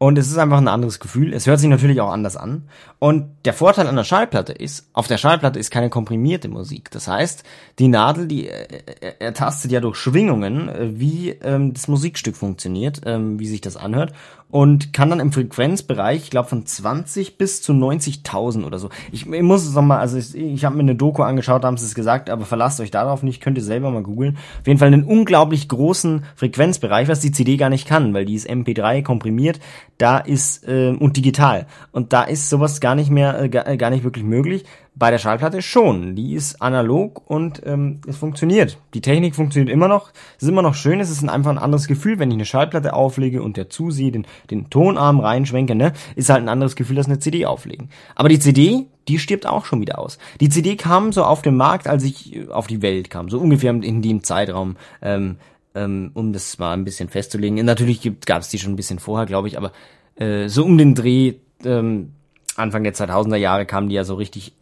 und 0.01 0.17
es 0.17 0.31
ist 0.31 0.37
einfach 0.37 0.59
ein 0.59 0.69
anderes 0.69 1.01
Gefühl. 1.01 1.33
Es 1.33 1.45
hört 1.45 1.59
sich 1.59 1.67
natürlich 1.67 1.99
auch 1.99 2.09
anders 2.09 2.37
an. 2.37 2.69
Und 2.99 3.35
der 3.43 3.51
Vorteil 3.53 3.85
an 3.85 3.97
der 3.97 4.05
Schallplatte 4.05 4.53
ist, 4.53 4.87
auf 4.93 5.07
der 5.07 5.17
Schallplatte 5.17 5.59
ist 5.59 5.71
keine 5.71 5.89
komprimierte 5.89 6.47
Musik. 6.47 6.89
Das 6.91 7.09
heißt, 7.09 7.43
die 7.79 7.89
Nadel, 7.89 8.25
die 8.25 8.47
äh, 8.47 8.65
äh 9.01 9.13
ertastet 9.19 9.71
ja 9.71 9.81
durch 9.81 9.97
Schwingungen, 9.97 10.69
äh, 10.69 10.97
wie 10.97 11.31
ähm, 11.31 11.73
das 11.73 11.89
Musikstück 11.89 12.37
funktioniert, 12.37 13.01
ähm, 13.05 13.39
wie 13.39 13.47
sich 13.47 13.59
das 13.59 13.75
anhört 13.75 14.13
und 14.51 14.93
kann 14.93 15.11
dann 15.11 15.19
im 15.19 15.31
Frequenzbereich, 15.31 16.23
ich 16.23 16.29
glaube 16.31 16.49
von 16.49 16.65
20 16.65 17.37
bis 17.37 17.61
zu 17.61 17.71
90.000 17.71 18.65
oder 18.65 18.79
so. 18.79 18.89
Ich, 19.11 19.27
ich 19.27 19.41
muss 19.43 19.65
es 19.65 19.75
nochmal, 19.75 19.99
also 19.99 20.17
ich, 20.17 20.35
ich 20.35 20.65
habe 20.65 20.75
mir 20.75 20.81
eine 20.81 20.95
Doku 20.95 21.21
angeschaut, 21.21 21.63
haben 21.63 21.77
sie 21.77 21.85
es 21.85 21.93
gesagt, 21.93 22.31
aber 22.31 22.45
verlasst 22.45 22.79
euch 22.79 22.89
darauf 22.89 23.21
nicht, 23.21 23.41
könnt 23.41 23.57
ihr 23.57 23.63
selber 23.63 23.91
mal 23.91 24.01
googeln. 24.01 24.37
Auf 24.59 24.67
jeden 24.67 24.79
Fall 24.79 24.87
einen 24.87 25.03
unglaublich 25.03 25.67
großen 25.67 26.23
Frequenzbereich, 26.35 27.07
was 27.07 27.19
die 27.19 27.31
CD 27.31 27.57
gar 27.57 27.69
nicht 27.69 27.87
kann, 27.87 28.13
weil 28.13 28.25
die 28.25 28.35
ist 28.35 28.49
MP3 28.49 29.03
komprimiert, 29.03 29.59
da 29.99 30.17
ist 30.17 30.67
äh, 30.67 30.95
und 30.99 31.15
digital 31.15 31.67
und 31.91 32.11
da 32.13 32.23
ist 32.23 32.49
sowas 32.49 32.81
gar 32.81 32.95
nicht 32.95 33.11
mehr, 33.11 33.39
äh, 33.39 33.49
gar, 33.49 33.67
äh, 33.67 33.77
gar 33.77 33.91
nicht 33.91 34.03
wirklich 34.03 34.25
möglich. 34.25 34.65
Bei 34.99 35.11
der 35.11 35.17
Schallplatte 35.17 35.61
schon. 35.61 36.15
Die 36.17 36.33
ist 36.33 36.61
analog 36.61 37.21
und 37.25 37.61
ähm, 37.65 38.01
es 38.05 38.17
funktioniert. 38.17 38.77
Die 38.93 38.99
Technik 38.99 39.33
funktioniert 39.33 39.71
immer 39.71 39.87
noch. 39.87 40.11
Es 40.35 40.43
ist 40.43 40.49
immer 40.49 40.61
noch 40.61 40.75
schön. 40.75 40.99
Es 40.99 41.09
ist 41.09 41.27
einfach 41.27 41.51
ein 41.51 41.57
anderes 41.57 41.87
Gefühl, 41.87 42.19
wenn 42.19 42.29
ich 42.31 42.35
eine 42.35 42.45
Schallplatte 42.45 42.93
auflege 42.93 43.41
und 43.41 43.55
der 43.55 43.69
Zusehe 43.69 44.11
den, 44.11 44.27
den 44.51 44.69
Tonarm 44.69 45.21
reinschwenke, 45.21 45.73
ne? 45.73 45.93
Ist 46.17 46.29
halt 46.29 46.43
ein 46.43 46.49
anderes 46.49 46.75
Gefühl, 46.75 46.97
als 46.97 47.07
eine 47.07 47.19
CD 47.19 47.45
auflegen. 47.45 47.89
Aber 48.13 48.27
die 48.27 48.39
CD, 48.39 48.87
die 49.07 49.19
stirbt 49.19 49.47
auch 49.47 49.63
schon 49.63 49.79
wieder 49.79 49.99
aus. 49.99 50.17
Die 50.41 50.49
CD 50.49 50.75
kam 50.75 51.13
so 51.13 51.23
auf 51.23 51.41
den 51.41 51.55
Markt, 51.55 51.87
als 51.87 52.03
ich 52.03 52.35
äh, 52.35 52.49
auf 52.49 52.67
die 52.67 52.81
Welt 52.81 53.09
kam. 53.09 53.29
So 53.29 53.39
ungefähr 53.39 53.71
in 53.71 54.01
dem 54.01 54.25
Zeitraum. 54.25 54.75
Ähm, 55.01 55.37
ähm, 55.75 56.11
um 56.13 56.33
das 56.33 56.57
mal 56.57 56.73
ein 56.73 56.83
bisschen 56.83 57.07
festzulegen. 57.07 57.63
Natürlich 57.63 58.11
gab 58.25 58.41
es 58.41 58.49
die 58.49 58.59
schon 58.59 58.73
ein 58.73 58.75
bisschen 58.75 58.99
vorher, 58.99 59.25
glaube 59.25 59.47
ich, 59.47 59.57
aber 59.57 59.71
äh, 60.15 60.49
so 60.49 60.65
um 60.65 60.77
den 60.77 60.93
Dreh 60.93 61.35
ähm, 61.63 62.11
Anfang 62.59 62.83
der 62.83 62.93
2000er 62.93 63.37
Jahre 63.37 63.65
kamen 63.65 63.89
die 63.89 63.95
ja 63.95 64.03
so 64.03 64.15
richtig 64.15 64.53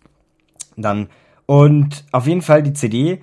dann. 0.77 1.07
Und 1.45 2.05
auf 2.11 2.27
jeden 2.27 2.41
Fall 2.41 2.63
die 2.63 2.73
CD 2.73 3.21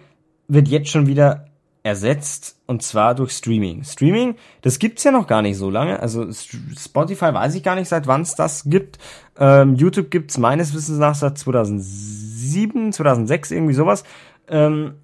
wird 0.49 0.68
jetzt 0.68 0.90
schon 0.90 1.06
wieder 1.06 1.46
ersetzt 1.82 2.58
und 2.66 2.82
zwar 2.82 3.14
durch 3.14 3.32
Streaming. 3.32 3.84
Streaming, 3.84 4.37
das 4.62 4.78
gibt's 4.78 5.04
ja 5.04 5.11
noch 5.11 5.26
gar 5.26 5.42
nicht 5.42 5.58
so 5.58 5.68
lange. 5.68 6.00
Also 6.00 6.26
Spotify 6.32 7.34
weiß 7.34 7.54
ich 7.54 7.62
gar 7.62 7.75
nicht, 7.75 7.88
seit 7.88 8.06
wann 8.06 8.23
es 8.23 8.34
das 8.34 8.64
gibt. 8.64 8.99
Ähm, 9.38 9.75
YouTube 9.75 10.11
gibt's 10.11 10.38
meines 10.38 10.75
Wissens 10.75 10.99
nach 10.99 11.14
seit 11.14 11.37
2007 11.37 12.34
2007, 12.44 12.92
2006, 12.92 13.50
irgendwie 13.50 13.75
sowas. 13.75 14.04
Ähm, 14.49 14.94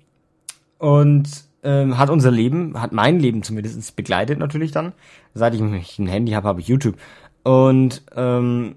und 0.79 1.29
ähm, 1.63 1.99
hat 1.99 2.11
unser 2.11 2.31
Leben, 2.31 2.81
hat 2.81 2.93
mein 2.93 3.19
Leben 3.19 3.43
zumindest 3.43 3.97
begleitet 3.97 4.39
natürlich 4.39 4.73
dann. 4.73 4.93
Seit 5.35 5.55
ich 5.55 5.61
ein 5.61 6.07
Handy 6.07 6.33
habe, 6.33 6.49
habe 6.49 6.61
ich 6.61 6.69
YouTube. 6.69 6.97
Und 7.43 8.03
ähm, 8.15 8.77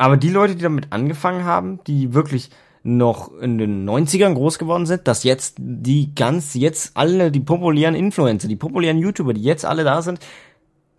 aber 0.00 0.16
die 0.16 0.30
Leute, 0.30 0.56
die 0.56 0.62
damit 0.62 0.92
angefangen 0.94 1.44
haben, 1.44 1.80
die 1.86 2.14
wirklich 2.14 2.48
noch 2.82 3.30
in 3.38 3.58
den 3.58 3.86
90ern 3.86 4.32
groß 4.32 4.58
geworden 4.58 4.86
sind, 4.86 5.06
dass 5.06 5.24
jetzt 5.24 5.56
die 5.58 6.14
ganz, 6.14 6.54
jetzt 6.54 6.96
alle 6.96 7.30
die 7.30 7.40
populären 7.40 7.94
Influencer, 7.94 8.48
die 8.48 8.56
populären 8.56 8.96
YouTuber, 8.96 9.34
die 9.34 9.42
jetzt 9.42 9.66
alle 9.66 9.84
da 9.84 10.00
sind, 10.00 10.20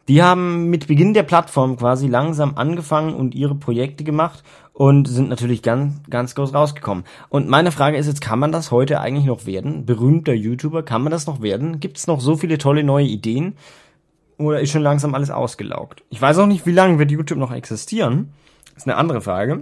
die 0.07 0.21
haben 0.21 0.69
mit 0.69 0.85
Beginn 0.85 1.15
der 1.15 1.23
Plattform 1.23 1.77
quasi 1.77 2.05
langsam 2.05 2.57
angefangen 2.57 3.15
und 3.15 3.33
ihre 3.33 3.55
Projekte 3.55 4.03
gemacht 4.03 4.43
und 4.71 5.07
sind 5.07 5.29
natürlich 5.29 5.63
ganz, 5.63 5.95
ganz 6.07 6.35
groß 6.35 6.53
rausgekommen. 6.53 7.03
Und 7.29 7.49
meine 7.49 7.71
Frage 7.71 7.97
ist 7.97 8.05
jetzt, 8.05 8.21
kann 8.21 8.37
man 8.37 8.51
das 8.51 8.69
heute 8.69 8.99
eigentlich 8.99 9.25
noch 9.25 9.47
werden? 9.47 9.87
Berühmter 9.87 10.33
YouTuber, 10.33 10.83
kann 10.83 11.01
man 11.01 11.11
das 11.11 11.25
noch 11.25 11.41
werden? 11.41 11.79
Gibt 11.79 11.97
es 11.97 12.05
noch 12.05 12.21
so 12.21 12.37
viele 12.37 12.59
tolle 12.59 12.83
neue 12.83 13.07
Ideen? 13.07 13.55
Oder 14.37 14.61
ist 14.61 14.69
schon 14.69 14.83
langsam 14.83 15.15
alles 15.15 15.31
ausgelaugt? 15.31 16.03
Ich 16.11 16.21
weiß 16.21 16.37
auch 16.37 16.45
nicht, 16.45 16.67
wie 16.67 16.71
lange 16.71 16.99
wird 16.99 17.09
YouTube 17.09 17.39
noch 17.39 17.51
existieren. 17.51 18.33
Ist 18.81 18.87
eine 18.87 18.97
andere 18.97 19.21
Frage. 19.21 19.61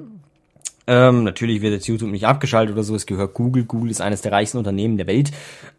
Ähm, 0.87 1.25
natürlich 1.25 1.61
wird 1.61 1.73
jetzt 1.73 1.87
YouTube 1.89 2.09
nicht 2.09 2.25
abgeschaltet 2.25 2.73
oder 2.73 2.83
so, 2.83 2.95
es 2.95 3.05
gehört 3.05 3.33
Google. 3.33 3.65
Google 3.65 3.91
ist 3.91 3.99
eines 3.99 4.21
der 4.21 4.31
reichsten 4.31 4.57
Unternehmen 4.57 4.95
der 4.95 5.07
Welt. 5.07 5.31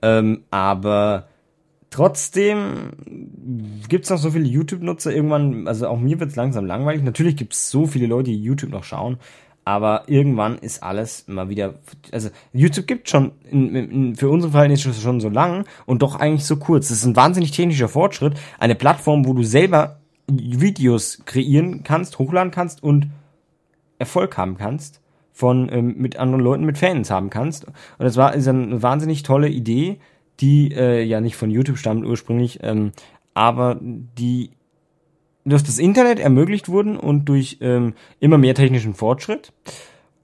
Ähm, 0.03 0.43
aber 0.51 1.29
trotzdem 1.89 2.91
gibt's 3.89 4.11
noch 4.11 4.19
so 4.19 4.33
viele 4.33 4.45
YouTube-Nutzer. 4.45 5.15
Irgendwann, 5.15 5.67
also 5.67 5.89
auch 5.89 5.99
mir 5.99 6.21
wird's 6.21 6.37
langsam 6.37 6.67
langweilig. 6.67 7.03
Natürlich 7.03 7.35
gibt's 7.37 7.71
so 7.71 7.87
viele 7.87 8.07
Leute, 8.07 8.31
die 8.31 8.43
YouTube 8.43 8.73
noch 8.73 8.85
schauen. 8.85 9.17
Aber 9.65 10.03
irgendwann 10.07 10.59
ist 10.59 10.83
alles 10.83 11.27
mal 11.27 11.49
wieder, 11.49 11.77
also 12.13 12.29
YouTube 12.53 12.87
gibt 12.87 13.09
schon 13.09 13.33
in, 13.51 13.75
in, 13.75 14.17
für 14.17 14.29
unsere 14.29 14.53
Verhältnisse 14.53 14.93
schon 14.93 15.21
so 15.21 15.31
lang 15.31 15.65
und 15.87 16.03
doch 16.03 16.17
eigentlich 16.17 16.45
so 16.45 16.57
kurz. 16.57 16.89
Das 16.89 16.99
ist 16.99 17.07
ein 17.07 17.17
wahnsinnig 17.17 17.53
technischer 17.53 17.89
Fortschritt. 17.89 18.35
Eine 18.59 18.75
Plattform, 18.75 19.25
wo 19.25 19.33
du 19.33 19.45
selber 19.45 19.97
Videos 20.29 21.23
kreieren 21.25 21.85
kannst, 21.85 22.19
hochladen 22.19 22.51
kannst 22.51 22.83
und 22.83 23.09
Erfolg 24.01 24.37
haben 24.37 24.57
kannst 24.57 25.01
von 25.33 25.71
ähm, 25.73 25.95
mit 25.97 26.17
anderen 26.17 26.43
Leuten, 26.43 26.65
mit 26.65 26.79
Fans 26.79 27.11
haben 27.11 27.31
kannst. 27.31 27.67
Und 27.67 27.75
das 27.99 28.17
war 28.17 28.35
ist 28.35 28.49
eine 28.49 28.83
wahnsinnig 28.83 29.23
tolle 29.23 29.49
Idee, 29.49 29.99
die 30.41 30.73
äh, 30.73 31.03
ja 31.03 31.21
nicht 31.21 31.37
von 31.37 31.51
YouTube 31.51 31.79
stammt 31.79 32.05
ursprünglich, 32.05 32.61
ähm, 32.63 32.93
aber 33.35 33.79
die 33.81 34.51
durch 35.45 35.63
das 35.63 35.79
Internet 35.79 36.19
ermöglicht 36.19 36.69
wurden 36.69 36.97
und 36.97 37.27
durch 37.27 37.59
ähm, 37.61 37.95
immer 38.19 38.39
mehr 38.39 38.55
technischen 38.55 38.95
Fortschritt. 38.95 39.53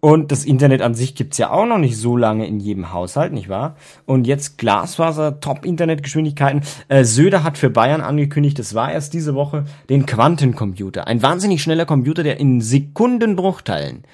Und 0.00 0.30
das 0.30 0.44
Internet 0.44 0.82
an 0.82 0.94
sich 0.94 1.14
gibt's 1.14 1.38
ja 1.38 1.50
auch 1.50 1.66
noch 1.66 1.78
nicht 1.78 1.96
so 1.96 2.16
lange 2.16 2.46
in 2.46 2.60
jedem 2.60 2.92
Haushalt, 2.92 3.32
nicht 3.32 3.48
wahr? 3.48 3.76
Und 4.04 4.26
jetzt 4.26 4.58
Glasfaser, 4.58 5.40
Top-Internetgeschwindigkeiten. 5.40 6.62
Äh, 6.88 7.04
Söder 7.04 7.42
hat 7.42 7.58
für 7.58 7.70
Bayern 7.70 8.02
angekündigt, 8.02 8.58
das 8.58 8.74
war 8.74 8.92
erst 8.92 9.14
diese 9.14 9.34
Woche, 9.34 9.64
den 9.88 10.06
Quantencomputer. 10.06 11.06
Ein 11.06 11.22
wahnsinnig 11.22 11.62
schneller 11.62 11.86
Computer, 11.86 12.22
der 12.22 12.38
in 12.38 12.60
Sekundenbruchteilen 12.60 14.04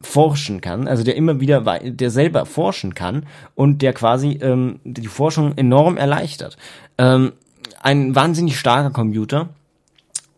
forschen 0.00 0.60
kann, 0.60 0.88
also 0.88 1.04
der 1.04 1.16
immer 1.16 1.40
wieder, 1.40 1.60
der 1.80 2.10
selber 2.10 2.46
forschen 2.46 2.94
kann 2.94 3.26
und 3.54 3.82
der 3.82 3.92
quasi 3.92 4.38
ähm, 4.42 4.80
die 4.84 5.06
Forschung 5.06 5.56
enorm 5.56 5.96
erleichtert. 5.96 6.56
Ähm, 6.98 7.32
ein 7.80 8.14
wahnsinnig 8.14 8.58
starker 8.58 8.90
Computer 8.90 9.50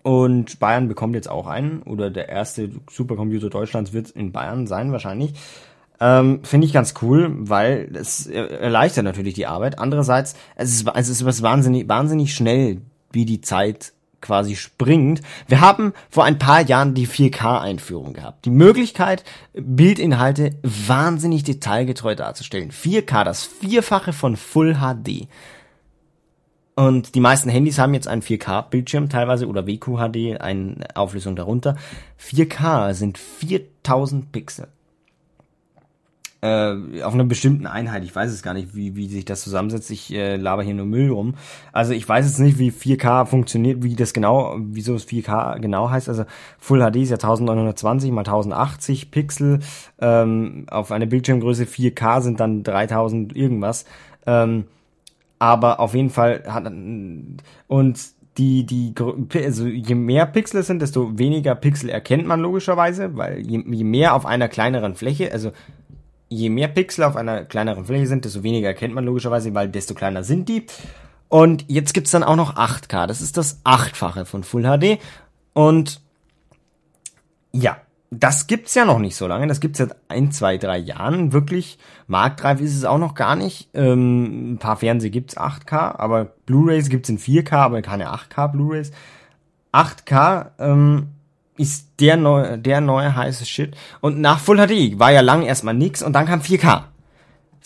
und 0.04 0.60
Bayern 0.60 0.86
bekommt 0.86 1.14
jetzt 1.14 1.30
auch 1.30 1.46
einen 1.46 1.82
oder 1.82 2.10
der 2.10 2.28
erste 2.28 2.70
Supercomputer 2.90 3.48
Deutschlands 3.48 3.94
wird 3.94 4.10
in 4.10 4.32
Bayern 4.32 4.66
sein 4.66 4.92
wahrscheinlich. 4.92 5.32
Ähm, 5.98 6.40
Finde 6.44 6.66
ich 6.66 6.74
ganz 6.74 6.92
cool, 7.00 7.32
weil 7.34 7.88
es 7.94 8.26
erleichtert 8.26 9.04
natürlich 9.04 9.32
die 9.32 9.46
Arbeit. 9.46 9.78
Andererseits, 9.78 10.36
es 10.56 10.72
ist, 10.74 10.86
es 10.94 11.08
ist 11.08 11.24
was 11.24 11.40
wahnsinnig, 11.40 11.88
wahnsinnig 11.88 12.34
schnell, 12.34 12.82
wie 13.12 13.24
die 13.24 13.40
Zeit 13.40 13.94
quasi 14.20 14.56
springt. 14.56 15.22
Wir 15.48 15.62
haben 15.62 15.94
vor 16.10 16.24
ein 16.24 16.38
paar 16.38 16.60
Jahren 16.60 16.92
die 16.92 17.08
4K-Einführung 17.08 18.12
gehabt. 18.12 18.44
Die 18.44 18.50
Möglichkeit, 18.50 19.24
Bildinhalte 19.54 20.56
wahnsinnig 20.62 21.44
detailgetreu 21.44 22.14
darzustellen. 22.14 22.72
4K, 22.72 23.24
das 23.24 23.44
Vierfache 23.44 24.12
von 24.12 24.36
Full 24.36 24.74
HD. 24.74 25.28
Und 26.76 27.14
die 27.14 27.20
meisten 27.20 27.48
Handys 27.48 27.78
haben 27.78 27.94
jetzt 27.94 28.08
einen 28.08 28.22
4K-Bildschirm 28.22 29.08
teilweise 29.08 29.46
oder 29.46 29.66
WQHD, 29.66 30.40
eine 30.40 30.76
Auflösung 30.94 31.36
darunter. 31.36 31.76
4K 32.20 32.94
sind 32.94 33.18
4000 33.18 34.32
Pixel. 34.32 34.68
Äh, 36.44 37.02
auf 37.02 37.14
einer 37.14 37.24
bestimmten 37.24 37.66
Einheit. 37.66 38.04
Ich 38.04 38.14
weiß 38.14 38.30
es 38.30 38.42
gar 38.42 38.52
nicht, 38.52 38.74
wie, 38.74 38.96
wie 38.96 39.08
sich 39.08 39.24
das 39.24 39.42
zusammensetzt. 39.42 39.90
Ich 39.90 40.12
äh, 40.12 40.36
laber 40.36 40.62
hier 40.62 40.74
nur 40.74 40.84
Müll 40.84 41.10
rum. 41.10 41.36
Also 41.72 41.94
ich 41.94 42.06
weiß 42.06 42.26
jetzt 42.26 42.38
nicht, 42.38 42.58
wie 42.58 42.70
4K 42.70 43.24
funktioniert, 43.24 43.82
wie 43.82 43.96
das 43.96 44.12
genau, 44.12 44.56
wieso 44.58 44.94
es 44.94 45.08
4K 45.08 45.58
genau 45.60 45.88
heißt. 45.88 46.10
Also 46.10 46.26
Full 46.58 46.80
HD 46.80 46.96
ist 46.96 47.08
ja 47.08 47.16
1920 47.16 48.10
mal 48.10 48.20
1080 48.20 49.10
Pixel. 49.10 49.60
Ähm, 50.00 50.66
auf 50.68 50.92
einer 50.92 51.06
Bildschirmgröße 51.06 51.64
4K 51.64 52.20
sind 52.20 52.40
dann 52.40 52.62
3000 52.62 53.34
irgendwas. 53.34 53.86
Ähm, 54.26 54.66
aber 55.44 55.78
auf 55.78 55.94
jeden 55.94 56.08
Fall 56.08 56.42
hat 56.46 56.64
und 57.68 57.98
die 58.38 58.64
die 58.64 58.94
also 59.44 59.66
je 59.66 59.94
mehr 59.94 60.24
Pixel 60.24 60.60
es 60.60 60.68
sind, 60.68 60.80
desto 60.80 61.18
weniger 61.18 61.54
Pixel 61.54 61.90
erkennt 61.90 62.26
man 62.26 62.40
logischerweise, 62.40 63.14
weil 63.14 63.40
je, 63.40 63.62
je 63.66 63.84
mehr 63.84 64.14
auf 64.14 64.24
einer 64.24 64.48
kleineren 64.48 64.94
Fläche, 64.94 65.30
also 65.30 65.52
je 66.30 66.48
mehr 66.48 66.68
Pixel 66.68 67.04
auf 67.04 67.14
einer 67.14 67.44
kleineren 67.44 67.84
Fläche 67.84 68.06
sind, 68.06 68.24
desto 68.24 68.42
weniger 68.42 68.68
erkennt 68.68 68.94
man 68.94 69.04
logischerweise, 69.04 69.54
weil 69.54 69.68
desto 69.68 69.92
kleiner 69.92 70.24
sind 70.24 70.48
die. 70.48 70.64
Und 71.28 71.66
jetzt 71.68 71.92
gibt's 71.92 72.10
dann 72.10 72.24
auch 72.24 72.36
noch 72.36 72.56
8K. 72.56 73.06
Das 73.06 73.20
ist 73.20 73.36
das 73.36 73.60
achtfache 73.64 74.24
von 74.24 74.44
Full 74.44 74.62
HD. 74.62 74.98
Und 75.52 76.00
ja, 77.52 77.76
das 78.20 78.46
gibt's 78.46 78.74
ja 78.74 78.84
noch 78.84 78.98
nicht 78.98 79.16
so 79.16 79.26
lange. 79.26 79.46
Das 79.46 79.60
gibt's 79.60 79.78
seit 79.78 79.94
ein, 80.08 80.32
zwei, 80.32 80.58
drei 80.58 80.78
Jahren. 80.78 81.32
Wirklich 81.32 81.78
marktreif 82.06 82.60
ist 82.60 82.76
es 82.76 82.84
auch 82.84 82.98
noch 82.98 83.14
gar 83.14 83.36
nicht. 83.36 83.68
Ähm, 83.74 84.54
ein 84.54 84.58
paar 84.58 84.76
Fernseher 84.76 85.10
gibt's 85.10 85.36
8K, 85.36 85.98
aber 85.98 86.24
Blu-rays 86.46 86.88
gibt's 86.88 87.08
in 87.08 87.18
4K, 87.18 87.52
aber 87.52 87.82
keine 87.82 88.12
8K 88.12 88.48
Blu-rays. 88.48 88.92
8K 89.72 90.50
ähm, 90.58 91.08
ist 91.56 91.88
der 92.00 92.16
neue, 92.16 92.58
der 92.58 92.80
neue 92.80 93.14
heiße 93.14 93.46
Shit. 93.46 93.76
Und 94.00 94.20
nach 94.20 94.38
Full 94.38 94.58
HD 94.58 94.98
war 94.98 95.12
ja 95.12 95.20
lang 95.20 95.42
erstmal 95.42 95.74
nix 95.74 96.02
und 96.02 96.12
dann 96.12 96.26
kam 96.26 96.40
4K. 96.40 96.84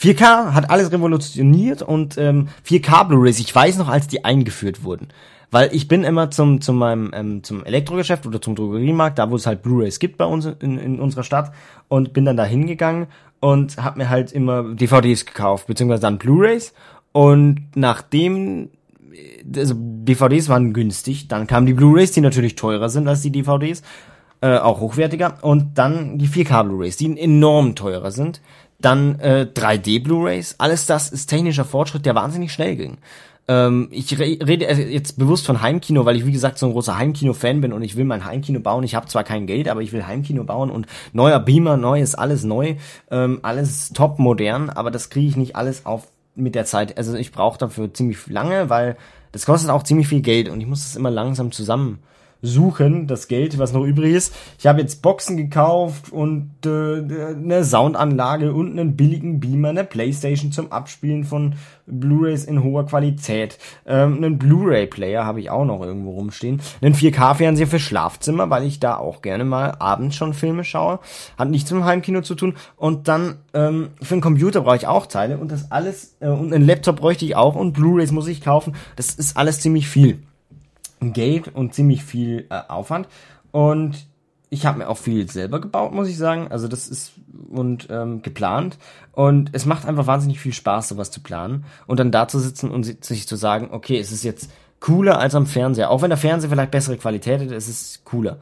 4K 0.00 0.54
hat 0.54 0.70
alles 0.70 0.92
revolutioniert 0.92 1.82
und 1.82 2.16
ähm, 2.18 2.48
4K 2.66 3.04
Blu-rays. 3.04 3.40
Ich 3.40 3.52
weiß 3.52 3.78
noch, 3.78 3.88
als 3.88 4.06
die 4.06 4.24
eingeführt 4.24 4.84
wurden. 4.84 5.08
Weil 5.50 5.74
ich 5.74 5.88
bin 5.88 6.04
immer 6.04 6.30
zum, 6.30 6.60
zum 6.60 6.76
meinem, 6.76 7.10
ähm, 7.14 7.42
zum 7.42 7.64
Elektrogeschäft 7.64 8.26
oder 8.26 8.40
zum 8.40 8.54
Drogeriemarkt, 8.54 9.18
da 9.18 9.30
wo 9.30 9.36
es 9.36 9.46
halt 9.46 9.62
Blu-Rays 9.62 9.98
gibt 9.98 10.18
bei 10.18 10.26
uns 10.26 10.46
in, 10.46 10.78
in 10.78 11.00
unserer 11.00 11.22
Stadt 11.22 11.52
und 11.88 12.12
bin 12.12 12.24
dann 12.24 12.36
da 12.36 12.44
hingegangen 12.44 13.06
und 13.40 13.82
hab 13.82 13.96
mir 13.96 14.10
halt 14.10 14.32
immer 14.32 14.74
DVDs 14.74 15.24
gekauft, 15.24 15.66
beziehungsweise 15.66 16.02
dann 16.02 16.18
Blu-Rays 16.18 16.74
und 17.12 17.68
nachdem 17.74 18.70
also 19.56 19.74
DVDs 19.76 20.48
waren 20.48 20.72
günstig, 20.72 21.28
dann 21.28 21.46
kamen 21.46 21.66
die 21.66 21.72
Blu-Rays, 21.72 22.12
die 22.12 22.20
natürlich 22.20 22.54
teurer 22.54 22.88
sind 22.88 23.08
als 23.08 23.22
die 23.22 23.32
DVDs, 23.32 23.82
äh, 24.40 24.58
auch 24.58 24.80
hochwertiger 24.80 25.38
und 25.42 25.78
dann 25.78 26.18
die 26.18 26.28
4K 26.28 26.64
Blu-Rays, 26.64 26.96
die 26.96 27.18
enorm 27.18 27.74
teurer 27.74 28.10
sind. 28.10 28.40
Dann 28.80 29.18
äh, 29.18 29.48
3D 29.52 30.04
Blu-Rays, 30.04 30.56
alles 30.58 30.86
das 30.86 31.10
ist 31.10 31.26
technischer 31.26 31.64
Fortschritt, 31.64 32.06
der 32.06 32.14
wahnsinnig 32.14 32.52
schnell 32.52 32.76
ging. 32.76 32.98
Ähm, 33.48 33.88
ich 33.90 34.18
re 34.18 34.38
rede 34.46 34.66
jetzt 34.66 35.18
bewusst 35.18 35.46
von 35.46 35.62
Heimkino, 35.62 36.04
weil 36.04 36.16
ich 36.16 36.26
wie 36.26 36.32
gesagt 36.32 36.58
so 36.58 36.66
ein 36.66 36.72
großer 36.72 36.98
Heimkino-Fan 36.98 37.62
bin 37.62 37.72
und 37.72 37.82
ich 37.82 37.96
will 37.96 38.04
mein 38.04 38.24
Heimkino 38.24 38.60
bauen. 38.60 38.84
Ich 38.84 38.94
habe 38.94 39.06
zwar 39.06 39.24
kein 39.24 39.46
Geld, 39.46 39.68
aber 39.68 39.80
ich 39.80 39.92
will 39.92 40.06
Heimkino 40.06 40.44
bauen 40.44 40.70
und 40.70 40.86
neuer 41.14 41.40
Beamer, 41.40 41.78
neues, 41.78 42.14
alles 42.14 42.44
neu, 42.44 42.76
ähm, 43.10 43.40
alles 43.42 43.92
top 43.94 44.18
modern, 44.18 44.68
aber 44.68 44.90
das 44.90 45.08
kriege 45.08 45.28
ich 45.28 45.36
nicht 45.36 45.56
alles 45.56 45.86
auf 45.86 46.08
mit 46.34 46.54
der 46.54 46.66
Zeit. 46.66 46.98
Also 46.98 47.14
ich 47.14 47.32
brauche 47.32 47.58
dafür 47.58 47.92
ziemlich 47.92 48.26
lange, 48.26 48.68
weil 48.68 48.96
das 49.32 49.46
kostet 49.46 49.70
auch 49.70 49.82
ziemlich 49.82 50.08
viel 50.08 50.20
Geld 50.20 50.48
und 50.50 50.60
ich 50.60 50.66
muss 50.66 50.84
das 50.84 50.96
immer 50.96 51.10
langsam 51.10 51.50
zusammen 51.50 52.00
suchen, 52.42 53.06
das 53.06 53.28
Geld, 53.28 53.58
was 53.58 53.72
noch 53.72 53.84
übrig 53.84 54.14
ist. 54.14 54.34
Ich 54.58 54.66
habe 54.66 54.80
jetzt 54.80 55.02
Boxen 55.02 55.36
gekauft 55.36 56.12
und 56.12 56.50
äh, 56.64 56.68
eine 56.68 57.64
Soundanlage 57.64 58.52
und 58.52 58.78
einen 58.78 58.96
billigen 58.96 59.40
Beamer, 59.40 59.70
eine 59.70 59.84
Playstation 59.84 60.52
zum 60.52 60.70
Abspielen 60.70 61.24
von 61.24 61.54
Blu-rays 61.86 62.44
in 62.44 62.62
hoher 62.62 62.86
Qualität, 62.86 63.58
ähm, 63.86 64.18
einen 64.18 64.38
Blu-ray-Player 64.38 65.24
habe 65.24 65.40
ich 65.40 65.50
auch 65.50 65.64
noch 65.64 65.82
irgendwo 65.82 66.12
rumstehen, 66.12 66.60
einen 66.80 66.94
4K-Fernseher 66.94 67.66
für 67.66 67.78
Schlafzimmer, 67.78 68.50
weil 68.50 68.64
ich 68.64 68.78
da 68.78 68.96
auch 68.96 69.22
gerne 69.22 69.44
mal 69.44 69.76
abends 69.78 70.16
schon 70.16 70.34
Filme 70.34 70.64
schaue, 70.64 71.00
hat 71.36 71.50
nichts 71.50 71.70
mit 71.70 71.80
dem 71.80 71.86
Heimkino 71.86 72.20
zu 72.20 72.34
tun 72.34 72.54
und 72.76 73.08
dann 73.08 73.38
ähm, 73.54 73.88
für 74.00 74.14
einen 74.14 74.20
Computer 74.20 74.60
brauche 74.60 74.76
ich 74.76 74.86
auch 74.86 75.06
Teile 75.06 75.38
und 75.38 75.50
das 75.50 75.72
alles 75.72 76.16
äh, 76.20 76.28
und 76.28 76.52
einen 76.52 76.66
Laptop 76.66 76.96
bräuchte 76.96 77.24
ich 77.24 77.34
auch 77.34 77.56
und 77.56 77.72
Blu-rays 77.72 78.12
muss 78.12 78.28
ich 78.28 78.42
kaufen. 78.42 78.76
Das 78.96 79.14
ist 79.14 79.36
alles 79.36 79.60
ziemlich 79.60 79.88
viel. 79.88 80.18
Geld 81.00 81.54
und 81.54 81.74
ziemlich 81.74 82.04
viel 82.04 82.46
äh, 82.50 82.60
Aufwand. 82.68 83.08
Und 83.50 84.06
ich 84.50 84.66
habe 84.66 84.78
mir 84.78 84.88
auch 84.88 84.96
viel 84.96 85.30
selber 85.30 85.60
gebaut, 85.60 85.92
muss 85.92 86.08
ich 86.08 86.16
sagen. 86.16 86.48
Also 86.50 86.68
das 86.68 86.88
ist 86.88 87.12
und 87.50 87.88
ähm, 87.90 88.22
geplant. 88.22 88.78
Und 89.12 89.50
es 89.52 89.66
macht 89.66 89.86
einfach 89.86 90.06
wahnsinnig 90.06 90.40
viel 90.40 90.52
Spaß, 90.52 90.88
sowas 90.88 91.10
zu 91.10 91.20
planen 91.20 91.64
und 91.86 92.00
dann 92.00 92.10
da 92.10 92.28
zu 92.28 92.38
sitzen 92.38 92.70
und 92.70 93.04
sich 93.04 93.26
zu 93.26 93.36
sagen, 93.36 93.68
okay, 93.72 93.98
es 93.98 94.12
ist 94.12 94.24
jetzt 94.24 94.50
cooler 94.80 95.18
als 95.18 95.34
am 95.34 95.46
Fernseher. 95.46 95.90
Auch 95.90 96.02
wenn 96.02 96.10
der 96.10 96.18
Fernseher 96.18 96.50
vielleicht 96.50 96.70
bessere 96.70 96.96
Qualität 96.96 97.40
hat, 97.40 97.50
es 97.50 97.68
ist 97.68 98.04
cooler. 98.04 98.38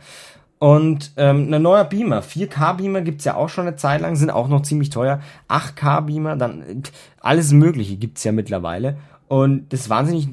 Und 0.59 1.13
ähm, 1.17 1.53
ein 1.53 1.63
neuer 1.63 1.85
Beamer, 1.85 2.23
4K-Beamer 2.23 3.03
gibt's 3.03 3.25
ja 3.25 3.35
auch 3.35 3.49
schon 3.49 3.67
eine 3.67 3.77
Zeit 3.77 4.01
lang, 4.01 4.17
sind 4.17 4.31
auch 4.31 4.49
noch 4.49 4.63
ziemlich 4.63 4.89
teuer. 4.91 5.21
8K-Beamer, 5.49 6.37
dann 6.37 6.83
alles 7.21 7.53
Mögliche 7.53 7.97
gibt's 7.97 8.25
ja 8.25 8.33
mittlerweile. 8.33 8.97
Und 9.29 9.73
das 9.73 9.81
ist 9.81 9.91
wahnsinnig 9.91 10.29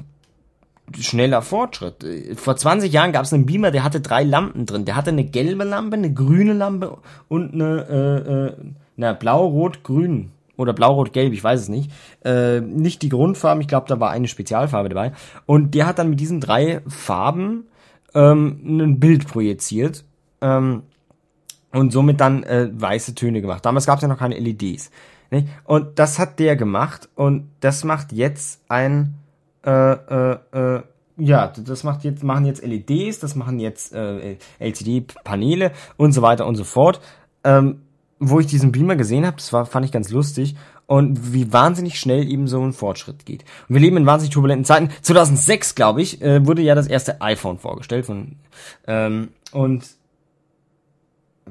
schneller 0.98 1.42
Fortschritt. 1.42 2.04
Vor 2.36 2.56
20 2.56 2.92
Jahren 2.92 3.12
gab's 3.12 3.32
einen 3.32 3.46
Beamer, 3.46 3.70
der 3.70 3.84
hatte 3.84 4.00
drei 4.00 4.22
Lampen 4.22 4.66
drin. 4.66 4.84
Der 4.84 4.96
hatte 4.96 5.10
eine 5.10 5.24
gelbe 5.24 5.64
Lampe, 5.64 5.96
eine 5.96 6.12
grüne 6.12 6.52
Lampe 6.52 6.98
und 7.28 7.54
eine 7.54 7.86
äh, 7.88 8.30
äh, 8.30 8.52
na, 8.96 9.12
blau, 9.12 9.46
rot, 9.46 9.82
grün 9.82 10.30
oder 10.56 10.72
blau-rot-gelb, 10.72 11.32
ich 11.32 11.42
weiß 11.42 11.62
es 11.62 11.68
nicht. 11.68 11.90
Äh, 12.24 12.60
nicht 12.60 13.02
die 13.02 13.08
Grundfarben, 13.08 13.60
ich 13.60 13.68
glaube, 13.68 13.88
da 13.88 13.98
war 13.98 14.10
eine 14.10 14.28
Spezialfarbe 14.28 14.88
dabei. 14.88 15.12
Und 15.46 15.74
der 15.74 15.86
hat 15.86 15.98
dann 15.98 16.10
mit 16.10 16.20
diesen 16.20 16.40
drei 16.40 16.80
Farben 16.86 17.64
ähm, 18.14 18.60
ein 18.64 19.00
Bild 19.00 19.26
projiziert 19.26 20.04
ähm, 20.40 20.82
und 21.72 21.92
somit 21.92 22.20
dann 22.20 22.44
äh, 22.44 22.68
weiße 22.72 23.14
Töne 23.14 23.40
gemacht. 23.40 23.64
Damals 23.64 23.86
gab 23.86 23.96
es 23.96 24.02
ja 24.02 24.08
noch 24.08 24.18
keine 24.18 24.38
LEDs. 24.38 24.90
Nicht? 25.30 25.48
Und 25.64 25.98
das 25.98 26.18
hat 26.18 26.38
der 26.38 26.54
gemacht 26.54 27.08
und 27.16 27.48
das 27.60 27.82
macht 27.82 28.12
jetzt 28.12 28.60
ein 28.68 29.14
äh, 29.64 29.92
äh, 29.92 30.38
äh, 30.52 30.82
ja, 31.16 31.48
das 31.48 31.84
macht 31.84 32.04
jetzt, 32.04 32.24
machen 32.24 32.44
jetzt 32.44 32.64
LEDs, 32.64 33.20
das 33.20 33.36
machen 33.36 33.60
jetzt 33.60 33.94
äh, 33.94 34.36
LCD-Paneele 34.58 35.72
und 35.96 36.12
so 36.12 36.22
weiter 36.22 36.46
und 36.46 36.56
so 36.56 36.64
fort. 36.64 37.00
Ähm, 37.44 37.80
wo 38.18 38.40
ich 38.40 38.46
diesen 38.46 38.72
Beamer 38.72 38.96
gesehen 38.96 39.26
habe, 39.26 39.36
das 39.36 39.52
war, 39.52 39.66
fand 39.66 39.84
ich 39.84 39.92
ganz 39.92 40.10
lustig 40.10 40.56
und 40.86 41.32
wie 41.32 41.52
wahnsinnig 41.52 41.98
schnell 41.98 42.28
eben 42.28 42.46
so 42.46 42.62
ein 42.62 42.72
Fortschritt 42.72 43.26
geht. 43.26 43.44
Und 43.68 43.74
wir 43.74 43.80
leben 43.80 43.96
in 43.96 44.06
wahnsinnig 44.06 44.32
turbulenten 44.32 44.64
Zeiten. 44.64 44.90
2006, 45.02 45.74
glaube 45.74 46.02
ich, 46.02 46.22
äh, 46.22 46.46
wurde 46.46 46.62
ja 46.62 46.74
das 46.74 46.86
erste 46.86 47.20
iPhone 47.20 47.58
vorgestellt 47.58 48.06
von 48.06 48.36
ähm, 48.86 49.28
und 49.52 49.84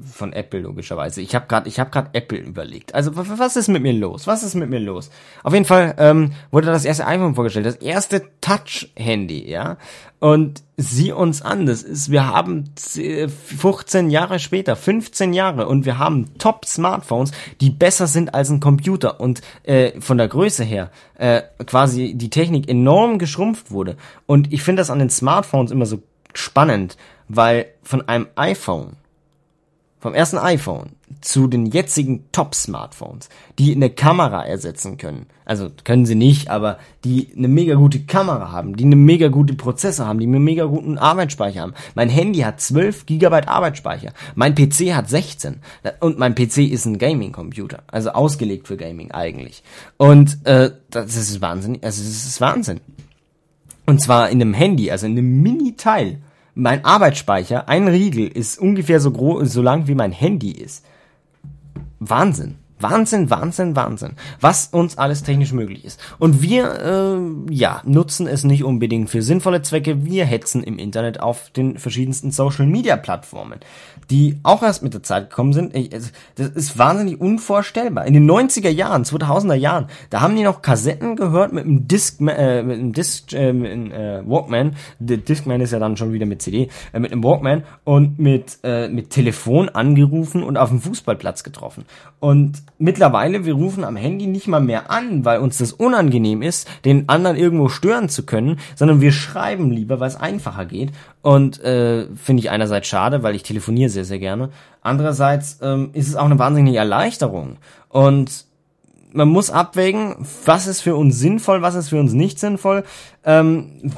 von 0.02 0.32
Apple 0.32 0.60
logischerweise. 0.60 1.20
Ich 1.20 1.34
habe 1.34 1.46
gerade, 1.46 1.68
ich 1.68 1.78
habe 1.78 1.90
gerade 1.90 2.10
Apple 2.14 2.38
überlegt. 2.38 2.94
Also 2.94 3.12
was 3.14 3.56
ist 3.56 3.68
mit 3.68 3.82
mir 3.82 3.92
los? 3.92 4.26
Was 4.26 4.42
ist 4.42 4.54
mit 4.54 4.68
mir 4.68 4.80
los? 4.80 5.10
Auf 5.44 5.52
jeden 5.52 5.64
Fall 5.64 5.94
ähm, 5.98 6.32
wurde 6.50 6.66
das 6.66 6.84
erste 6.84 7.06
iPhone 7.06 7.34
vorgestellt, 7.34 7.66
das 7.66 7.76
erste 7.76 8.22
Touch-Handy, 8.40 9.48
ja. 9.48 9.76
Und 10.18 10.62
sieh 10.76 11.12
uns 11.12 11.42
an, 11.42 11.66
das 11.66 11.82
ist, 11.82 12.10
wir 12.10 12.26
haben 12.26 12.64
15 12.76 14.10
Jahre 14.10 14.38
später, 14.38 14.74
15 14.74 15.32
Jahre 15.32 15.68
und 15.68 15.84
wir 15.84 15.98
haben 15.98 16.36
Top-Smartphones, 16.38 17.30
die 17.60 17.70
besser 17.70 18.06
sind 18.06 18.34
als 18.34 18.50
ein 18.50 18.60
Computer 18.60 19.20
und 19.20 19.42
äh, 19.64 20.00
von 20.00 20.18
der 20.18 20.28
Größe 20.28 20.64
her 20.64 20.90
äh, 21.16 21.42
quasi 21.66 22.14
die 22.14 22.30
Technik 22.30 22.68
enorm 22.68 23.18
geschrumpft 23.18 23.70
wurde. 23.70 23.96
Und 24.26 24.52
ich 24.52 24.62
finde 24.62 24.80
das 24.80 24.90
an 24.90 24.98
den 24.98 25.10
Smartphones 25.10 25.70
immer 25.70 25.86
so 25.86 26.02
spannend, 26.32 26.96
weil 27.28 27.66
von 27.82 28.08
einem 28.08 28.26
iPhone 28.34 28.96
vom 30.04 30.12
ersten 30.12 30.36
iPhone 30.36 30.90
zu 31.22 31.46
den 31.46 31.64
jetzigen 31.64 32.30
Top-Smartphones, 32.30 33.30
die 33.58 33.74
eine 33.74 33.88
Kamera 33.88 34.44
ersetzen 34.44 34.98
können. 34.98 35.24
Also 35.46 35.70
können 35.82 36.04
sie 36.04 36.14
nicht, 36.14 36.50
aber 36.50 36.78
die 37.04 37.30
eine 37.34 37.48
mega 37.48 37.74
gute 37.74 38.00
Kamera 38.00 38.52
haben, 38.52 38.76
die 38.76 38.84
eine 38.84 38.96
mega 38.96 39.28
gute 39.28 39.54
Prozessor 39.54 40.06
haben, 40.06 40.18
die 40.18 40.26
einen 40.26 40.44
mega 40.44 40.66
guten 40.66 40.98
Arbeitsspeicher 40.98 41.62
haben. 41.62 41.72
Mein 41.94 42.10
Handy 42.10 42.40
hat 42.40 42.60
12 42.60 43.06
Gigabyte 43.06 43.48
Arbeitsspeicher. 43.48 44.12
Mein 44.34 44.54
PC 44.54 44.94
hat 44.94 45.08
16. 45.08 45.62
Und 46.00 46.18
mein 46.18 46.34
PC 46.34 46.58
ist 46.58 46.84
ein 46.84 46.98
Gaming-Computer. 46.98 47.82
Also 47.86 48.10
ausgelegt 48.10 48.68
für 48.68 48.76
Gaming 48.76 49.10
eigentlich. 49.10 49.62
Und 49.96 50.46
äh, 50.46 50.70
das 50.90 51.16
ist 51.16 51.40
Wahnsinn. 51.40 51.78
Also 51.80 52.02
das 52.02 52.26
ist 52.26 52.42
Wahnsinn. 52.42 52.82
Und 53.86 54.02
zwar 54.02 54.28
in 54.28 54.42
einem 54.42 54.52
Handy, 54.52 54.90
also 54.90 55.06
in 55.06 55.12
einem 55.12 55.40
Mini-Teil 55.40 56.18
mein 56.54 56.84
Arbeitsspeicher, 56.84 57.68
ein 57.68 57.88
Riegel, 57.88 58.28
ist 58.28 58.58
ungefähr 58.58 59.00
so 59.00 59.10
groß, 59.10 59.52
so 59.52 59.62
lang 59.62 59.86
wie 59.86 59.94
mein 59.94 60.12
Handy 60.12 60.52
ist. 60.52 60.84
Wahnsinn. 61.98 62.56
Wahnsinn, 62.80 63.30
Wahnsinn, 63.30 63.76
Wahnsinn, 63.76 64.12
was 64.40 64.66
uns 64.66 64.98
alles 64.98 65.22
technisch 65.22 65.52
möglich 65.52 65.84
ist. 65.84 66.00
Und 66.18 66.42
wir, 66.42 66.80
äh, 67.48 67.54
ja, 67.54 67.80
nutzen 67.84 68.26
es 68.26 68.44
nicht 68.44 68.62
unbedingt 68.62 69.08
für 69.08 69.22
sinnvolle 69.22 69.62
Zwecke. 69.62 70.04
Wir 70.04 70.26
hetzen 70.26 70.62
im 70.62 70.78
Internet 70.78 71.20
auf 71.20 71.50
den 71.50 71.78
verschiedensten 71.78 72.30
Social-Media-Plattformen, 72.30 73.60
die 74.10 74.38
auch 74.42 74.62
erst 74.62 74.82
mit 74.82 74.94
der 74.94 75.02
Zeit 75.02 75.30
gekommen 75.30 75.52
sind. 75.52 75.74
Ich, 75.74 75.90
das 75.90 76.48
ist 76.48 76.78
wahnsinnig 76.78 77.20
unvorstellbar. 77.20 78.06
In 78.06 78.14
den 78.14 78.30
90er 78.30 78.70
Jahren, 78.70 79.04
2000er 79.04 79.54
Jahren, 79.54 79.86
da 80.10 80.20
haben 80.20 80.36
die 80.36 80.42
noch 80.42 80.62
Kassetten 80.62 81.16
gehört 81.16 81.52
mit 81.52 81.64
einem 81.64 81.88
Disc, 81.88 82.20
äh, 82.20 82.62
mit 82.62 82.78
einem 82.78 82.92
Disc, 82.92 83.32
äh, 83.32 83.52
mit 83.52 83.70
einem 83.70 83.92
äh, 83.92 84.28
Walkman. 84.28 84.76
Der 84.98 85.18
Discman 85.18 85.60
ist 85.60 85.72
ja 85.72 85.78
dann 85.78 85.96
schon 85.96 86.12
wieder 86.12 86.26
mit 86.26 86.42
CD, 86.42 86.68
äh, 86.92 86.98
mit 86.98 87.12
einem 87.12 87.24
Walkman 87.24 87.64
und 87.84 88.18
mit, 88.18 88.58
äh, 88.62 88.88
mit 88.88 89.10
Telefon 89.10 89.68
angerufen 89.68 90.42
und 90.42 90.56
auf 90.56 90.70
dem 90.70 90.80
Fußballplatz 90.80 91.42
getroffen. 91.42 91.84
Und 92.20 92.62
mittlerweile, 92.78 93.44
wir 93.44 93.54
rufen 93.54 93.84
am 93.84 93.96
Handy 93.96 94.26
nicht 94.26 94.48
mal 94.48 94.60
mehr 94.60 94.90
an, 94.90 95.24
weil 95.24 95.40
uns 95.40 95.58
das 95.58 95.72
unangenehm 95.72 96.42
ist, 96.42 96.68
den 96.84 97.08
anderen 97.08 97.36
irgendwo 97.36 97.68
stören 97.68 98.08
zu 98.08 98.24
können, 98.24 98.58
sondern 98.76 99.00
wir 99.00 99.12
schreiben 99.12 99.70
lieber, 99.70 100.00
weil 100.00 100.08
es 100.08 100.16
einfacher 100.16 100.64
geht. 100.64 100.92
Und 101.24 101.58
äh, 101.64 102.06
finde 102.16 102.42
ich 102.42 102.50
einerseits 102.50 102.86
schade, 102.86 103.22
weil 103.22 103.34
ich 103.34 103.42
telefoniere 103.42 103.88
sehr, 103.88 104.04
sehr 104.04 104.18
gerne. 104.18 104.50
Andererseits 104.82 105.58
ähm, 105.62 105.88
ist 105.94 106.06
es 106.06 106.16
auch 106.16 106.26
eine 106.26 106.38
wahnsinnige 106.38 106.76
Erleichterung. 106.76 107.56
Und 107.88 108.44
man 109.14 109.28
muss 109.28 109.48
abwägen, 109.48 110.16
was 110.44 110.66
ist 110.66 110.82
für 110.82 110.96
uns 110.96 111.18
sinnvoll, 111.18 111.62
was 111.62 111.76
ist 111.76 111.88
für 111.88 111.98
uns 111.98 112.12
nicht 112.12 112.38
sinnvoll. 112.38 112.84
Ähm, 113.24 113.90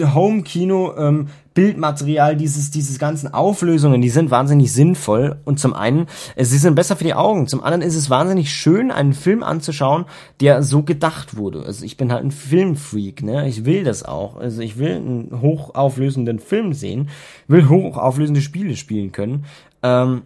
Home-Kino, 0.00 0.94
ähm, 0.96 1.26
Bildmaterial, 1.56 2.36
dieses, 2.36 2.70
dieses 2.70 2.98
ganzen 2.98 3.32
Auflösungen, 3.32 4.02
die 4.02 4.10
sind 4.10 4.30
wahnsinnig 4.30 4.70
sinnvoll. 4.74 5.38
Und 5.46 5.58
zum 5.58 5.72
einen, 5.72 6.06
sie 6.36 6.58
sind 6.58 6.74
besser 6.74 6.96
für 6.96 7.04
die 7.04 7.14
Augen. 7.14 7.48
Zum 7.48 7.64
anderen 7.64 7.80
ist 7.80 7.96
es 7.96 8.10
wahnsinnig 8.10 8.52
schön, 8.52 8.90
einen 8.90 9.14
Film 9.14 9.42
anzuschauen, 9.42 10.04
der 10.40 10.62
so 10.62 10.82
gedacht 10.82 11.38
wurde. 11.38 11.62
Also 11.64 11.86
ich 11.86 11.96
bin 11.96 12.12
halt 12.12 12.24
ein 12.24 12.30
Filmfreak, 12.30 13.22
ne? 13.22 13.48
Ich 13.48 13.64
will 13.64 13.84
das 13.84 14.02
auch. 14.02 14.36
Also 14.36 14.60
ich 14.60 14.76
will 14.76 14.96
einen 14.96 15.40
hochauflösenden 15.40 16.40
Film 16.40 16.74
sehen, 16.74 17.08
will 17.48 17.70
hochauflösende 17.70 18.42
Spiele 18.42 18.76
spielen 18.76 19.12
können. 19.12 19.46
Ähm, 19.82 20.24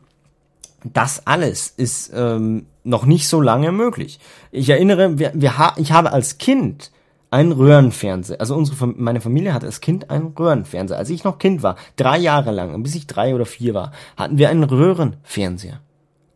das 0.82 1.28
alles 1.28 1.72
ist 1.76 2.10
ähm, 2.12 2.66
noch 2.82 3.06
nicht 3.06 3.28
so 3.28 3.40
lange 3.40 3.70
möglich. 3.70 4.18
Ich 4.50 4.68
erinnere, 4.68 5.20
wir, 5.20 5.30
wir 5.34 5.58
ha 5.58 5.74
ich 5.76 5.92
habe 5.92 6.12
als 6.12 6.38
Kind 6.38 6.90
einen 7.30 7.52
Röhrenfernseher. 7.52 8.40
Also 8.40 8.56
unsere 8.56 8.86
meine 8.86 9.20
Familie 9.20 9.54
hatte 9.54 9.66
als 9.66 9.80
Kind 9.80 10.10
einen 10.10 10.28
Röhrenfernseher. 10.28 10.98
Als 10.98 11.10
ich 11.10 11.24
noch 11.24 11.38
Kind 11.38 11.62
war, 11.62 11.76
drei 11.96 12.18
Jahre 12.18 12.50
lang, 12.50 12.82
bis 12.82 12.94
ich 12.94 13.06
drei 13.06 13.34
oder 13.34 13.46
vier 13.46 13.74
war, 13.74 13.92
hatten 14.16 14.38
wir 14.38 14.48
einen 14.48 14.64
Röhrenfernseher. 14.64 15.80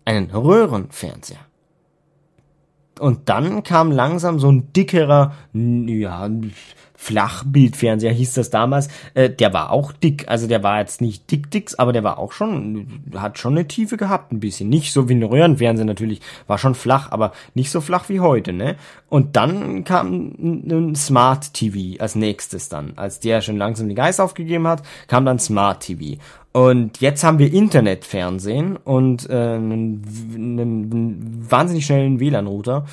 Einen 0.04 0.30
Röhrenfernseher. 0.30 1.40
Und 3.00 3.28
dann 3.28 3.64
kam 3.64 3.90
langsam 3.90 4.38
so 4.38 4.50
ein 4.50 4.72
dickerer, 4.72 5.32
ja, 5.52 6.30
Flachbildfernseher 7.04 8.12
hieß 8.12 8.32
das 8.32 8.48
damals, 8.48 8.88
äh, 9.12 9.28
der 9.28 9.52
war 9.52 9.70
auch 9.70 9.92
dick. 9.92 10.24
Also 10.26 10.46
der 10.46 10.62
war 10.62 10.78
jetzt 10.80 11.02
nicht 11.02 11.30
dick 11.30 11.50
dicks, 11.50 11.74
aber 11.74 11.92
der 11.92 12.02
war 12.02 12.18
auch 12.18 12.32
schon, 12.32 13.02
hat 13.14 13.38
schon 13.38 13.52
eine 13.52 13.68
Tiefe 13.68 13.98
gehabt 13.98 14.32
ein 14.32 14.40
bisschen. 14.40 14.70
Nicht 14.70 14.90
so 14.90 15.06
wie 15.06 15.14
ein 15.14 15.22
Röhrenfernseher 15.22 15.84
natürlich, 15.84 16.22
war 16.46 16.56
schon 16.56 16.74
flach, 16.74 17.12
aber 17.12 17.32
nicht 17.52 17.70
so 17.70 17.82
flach 17.82 18.08
wie 18.08 18.20
heute, 18.20 18.54
ne? 18.54 18.76
Und 19.10 19.36
dann 19.36 19.84
kam 19.84 20.32
ein 20.40 20.94
Smart 20.96 21.52
TV 21.52 22.00
als 22.02 22.14
nächstes 22.14 22.70
dann. 22.70 22.94
Als 22.96 23.20
der 23.20 23.42
schon 23.42 23.58
langsam 23.58 23.86
die 23.90 23.94
Geist 23.94 24.18
aufgegeben 24.18 24.66
hat, 24.66 24.82
kam 25.06 25.26
dann 25.26 25.38
Smart 25.38 25.80
TV. 25.80 26.18
Und 26.52 27.02
jetzt 27.02 27.22
haben 27.22 27.38
wir 27.38 27.52
Internetfernsehen 27.52 28.76
und 28.78 29.28
äh, 29.28 29.32
einen, 29.34 30.02
einen 30.34 31.50
wahnsinnig 31.50 31.84
schnellen 31.84 32.18
WLAN-Router. 32.18 32.86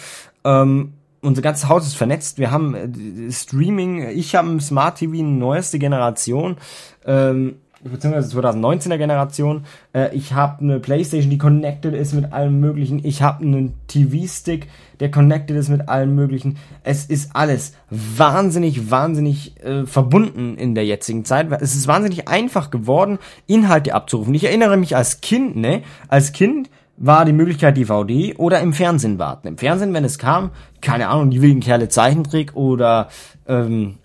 Ähm, 0.44 0.94
unser 1.22 1.42
ganzes 1.42 1.70
Haus 1.70 1.86
ist 1.86 1.96
vernetzt. 1.96 2.38
Wir 2.40 2.52
haben 2.52 2.76
äh, 2.76 3.32
Streaming. 3.32 4.10
Ich 4.10 4.36
habe 4.36 4.50
ein 4.50 4.60
Smart 4.60 4.98
TV 4.98 5.24
neueste 5.24 5.80
Generation. 5.80 6.58
Ähm, 7.06 7.56
beziehungsweise 7.84 8.38
2019er 8.38 8.98
Generation. 8.98 9.66
Äh, 9.94 10.16
ich 10.16 10.34
habe 10.34 10.62
eine 10.62 10.80
Playstation, 10.80 11.30
die 11.30 11.38
connected 11.38 11.94
ist 11.94 12.14
mit 12.14 12.34
allem 12.34 12.60
möglichen. 12.60 13.04
Ich 13.04 13.22
habe 13.22 13.44
einen 13.44 13.74
TV-Stick, 13.88 14.68
der 15.00 15.12
connected 15.12 15.56
ist 15.58 15.70
mit 15.70 15.90
allem 15.90 16.16
möglichen. 16.16 16.58
Es 16.84 17.06
ist 17.06 17.36
alles 17.36 17.74
wahnsinnig, 17.90 18.92
wahnsinnig 18.92 19.60
äh, 19.64 19.86
verbunden 19.86 20.58
in 20.58 20.76
der 20.76 20.86
jetzigen 20.86 21.26
Zeit. 21.26 21.52
Es 21.62 21.76
ist 21.76 21.88
wahnsinnig 21.88 22.28
einfach 22.28 22.70
geworden, 22.70 23.20
Inhalte 23.48 23.96
abzurufen. 23.96 24.34
Ich 24.34 24.44
erinnere 24.44 24.78
mich 24.78 24.96
als 24.96 25.22
Kind, 25.22 25.56
ne? 25.56 25.84
Als 26.08 26.32
Kind 26.34 26.70
war 27.04 27.26
die 27.26 27.34
Möglichkeit 27.34 27.78
DVD 27.78 28.36
oder 28.36 28.60
im 28.60 28.74
Fernsehen 28.74 29.18
warten. 29.18 29.48
Im 29.48 29.58
Fernsehen, 29.58 29.94
wenn 29.94 30.06
es 30.06 30.20
kam, 30.20 30.52
keine 30.82 31.08
Ahnung, 31.08 31.32
die 31.32 31.42
wilden 31.42 31.60
Kerle 31.60 31.90
Zeichentrick 31.90 32.56
oder 32.56 33.10
ähm, 33.48 33.96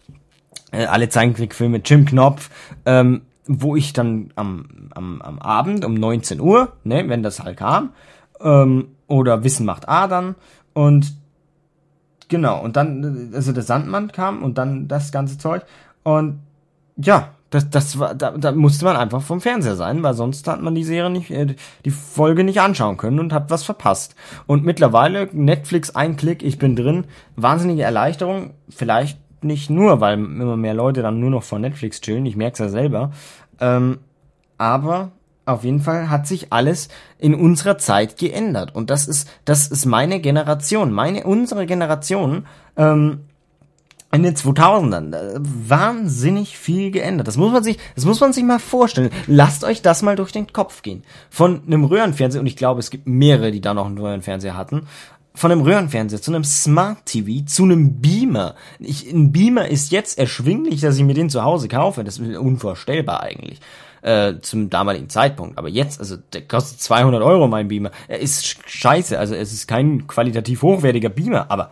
äh, 0.72 0.86
alle 0.86 1.10
Zeichentrickfilme, 1.10 1.82
Jim 1.84 2.06
Knopf, 2.06 2.50
ähm, 2.86 3.22
wo 3.46 3.76
ich 3.76 3.92
dann 3.92 4.32
am, 4.34 4.88
am, 4.94 5.20
am 5.20 5.38
Abend 5.38 5.84
um 5.84 5.92
19 5.92 6.40
Uhr, 6.40 6.72
ne, 6.84 7.06
wenn 7.08 7.22
das 7.22 7.40
halt 7.40 7.58
kam, 7.58 7.92
ähm, 8.40 8.88
oder 9.06 9.44
Wissen 9.44 9.66
macht 9.66 9.88
A 9.88 10.08
dann 10.08 10.34
und 10.72 11.14
genau, 12.28 12.62
und 12.62 12.76
dann, 12.76 13.30
also 13.34 13.52
der 13.52 13.62
Sandmann 13.62 14.10
kam 14.10 14.42
und 14.42 14.56
dann 14.56 14.88
das 14.88 15.12
ganze 15.12 15.36
Zeug 15.36 15.62
und 16.02 16.40
ja, 16.96 17.35
das, 17.50 17.70
das 17.70 17.98
war, 17.98 18.14
da, 18.14 18.32
da 18.32 18.52
musste 18.52 18.84
man 18.84 18.96
einfach 18.96 19.22
vom 19.22 19.40
Fernseher 19.40 19.76
sein, 19.76 20.02
weil 20.02 20.14
sonst 20.14 20.48
hat 20.48 20.62
man 20.62 20.74
die 20.74 20.84
Serie 20.84 21.10
nicht, 21.10 21.30
äh, 21.30 21.54
die 21.84 21.90
Folge 21.90 22.44
nicht 22.44 22.60
anschauen 22.60 22.96
können 22.96 23.20
und 23.20 23.32
hat 23.32 23.50
was 23.50 23.64
verpasst. 23.64 24.14
Und 24.46 24.64
mittlerweile 24.64 25.28
Netflix 25.32 25.94
ein 25.94 26.16
Klick, 26.16 26.42
ich 26.42 26.58
bin 26.58 26.74
drin, 26.76 27.04
wahnsinnige 27.36 27.82
Erleichterung, 27.82 28.50
vielleicht 28.68 29.18
nicht 29.42 29.70
nur, 29.70 30.00
weil 30.00 30.14
immer 30.14 30.56
mehr 30.56 30.74
Leute 30.74 31.02
dann 31.02 31.20
nur 31.20 31.30
noch 31.30 31.44
von 31.44 31.60
Netflix 31.60 32.00
chillen, 32.00 32.26
ich 32.26 32.36
merke 32.36 32.54
es 32.54 32.58
ja 32.58 32.68
selber, 32.68 33.12
ähm, 33.60 33.98
aber 34.58 35.12
auf 35.44 35.62
jeden 35.62 35.80
Fall 35.80 36.10
hat 36.10 36.26
sich 36.26 36.52
alles 36.52 36.88
in 37.18 37.34
unserer 37.34 37.78
Zeit 37.78 38.18
geändert. 38.18 38.74
Und 38.74 38.90
das 38.90 39.06
ist 39.06 39.28
das 39.44 39.68
ist 39.68 39.86
meine 39.86 40.20
Generation, 40.20 40.92
meine 40.92 41.24
unsere 41.24 41.66
Generation 41.66 42.46
ähm, 42.76 43.20
in 44.16 44.22
den 44.22 44.34
2000ern 44.34 45.14
äh, 45.14 45.38
wahnsinnig 45.40 46.58
viel 46.58 46.90
geändert. 46.90 47.28
Das 47.28 47.36
muss 47.36 47.52
man 47.52 47.62
sich, 47.62 47.78
das 47.94 48.04
muss 48.04 48.20
man 48.20 48.32
sich 48.32 48.44
mal 48.44 48.58
vorstellen. 48.58 49.10
Lasst 49.26 49.64
euch 49.64 49.82
das 49.82 50.02
mal 50.02 50.16
durch 50.16 50.32
den 50.32 50.52
Kopf 50.52 50.82
gehen. 50.82 51.04
Von 51.30 51.62
einem 51.66 51.84
Röhrenfernseher 51.84 52.40
und 52.40 52.46
ich 52.46 52.56
glaube, 52.56 52.80
es 52.80 52.90
gibt 52.90 53.06
mehrere, 53.06 53.50
die 53.50 53.60
da 53.60 53.74
noch 53.74 53.86
einen 53.86 53.98
Röhrenfernseher 53.98 54.56
hatten 54.56 54.86
von 55.34 55.52
einem 55.52 55.60
Röhrenfernseher 55.60 56.22
zu 56.22 56.32
einem 56.32 56.44
Smart 56.44 57.04
TV 57.04 57.44
zu 57.44 57.64
einem 57.64 58.00
Beamer. 58.00 58.54
Ich, 58.78 59.12
ein 59.12 59.32
Beamer 59.32 59.68
ist 59.68 59.92
jetzt 59.92 60.18
erschwinglich, 60.18 60.80
dass 60.80 60.96
ich 60.96 61.04
mir 61.04 61.12
den 61.12 61.28
zu 61.28 61.42
Hause 61.44 61.68
kaufe. 61.68 62.04
Das 62.04 62.18
ist 62.18 62.38
unvorstellbar 62.38 63.22
eigentlich 63.22 63.60
äh, 64.00 64.40
zum 64.40 64.70
damaligen 64.70 65.10
Zeitpunkt. 65.10 65.58
Aber 65.58 65.68
jetzt, 65.68 66.00
also 66.00 66.16
der 66.32 66.42
kostet 66.42 66.80
200 66.80 67.22
Euro 67.22 67.48
mein 67.48 67.68
Beamer. 67.68 67.90
Er 68.08 68.20
ist 68.20 68.58
scheiße, 68.66 69.18
also 69.18 69.34
es 69.34 69.52
ist 69.52 69.66
kein 69.68 70.06
qualitativ 70.06 70.62
hochwertiger 70.62 71.10
Beamer, 71.10 71.50
aber 71.50 71.70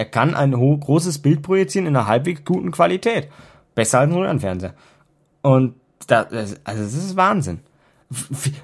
er 0.00 0.06
kann 0.06 0.34
ein 0.34 0.52
großes 0.52 1.18
Bild 1.18 1.42
projizieren 1.42 1.86
in 1.86 1.94
einer 1.94 2.06
halbwegs 2.06 2.42
guten 2.46 2.70
Qualität. 2.70 3.28
Besser 3.74 4.00
als 4.00 4.10
ein 4.10 4.16
Röhrenfernseher. 4.16 4.72
Und 5.42 5.74
da, 6.06 6.22
also 6.22 6.56
das 6.64 6.94
ist 6.94 7.16
Wahnsinn 7.16 7.60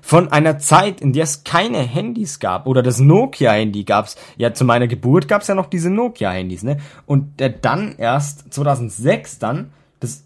von 0.00 0.32
einer 0.32 0.58
Zeit, 0.58 1.02
in 1.02 1.12
der 1.12 1.24
es 1.24 1.44
keine 1.44 1.80
Handys 1.80 2.40
gab 2.40 2.66
oder 2.66 2.82
das 2.82 3.00
Nokia-Handy 3.00 3.84
gab's. 3.84 4.16
Ja, 4.38 4.54
zu 4.54 4.64
meiner 4.64 4.86
Geburt 4.86 5.28
gab's 5.28 5.46
ja 5.46 5.54
noch 5.54 5.66
diese 5.66 5.90
Nokia-Handys, 5.90 6.62
ne? 6.62 6.78
Und 7.04 7.34
dann 7.60 7.96
erst 7.98 8.52
2006 8.54 9.38
dann 9.38 9.72
das 10.00 10.24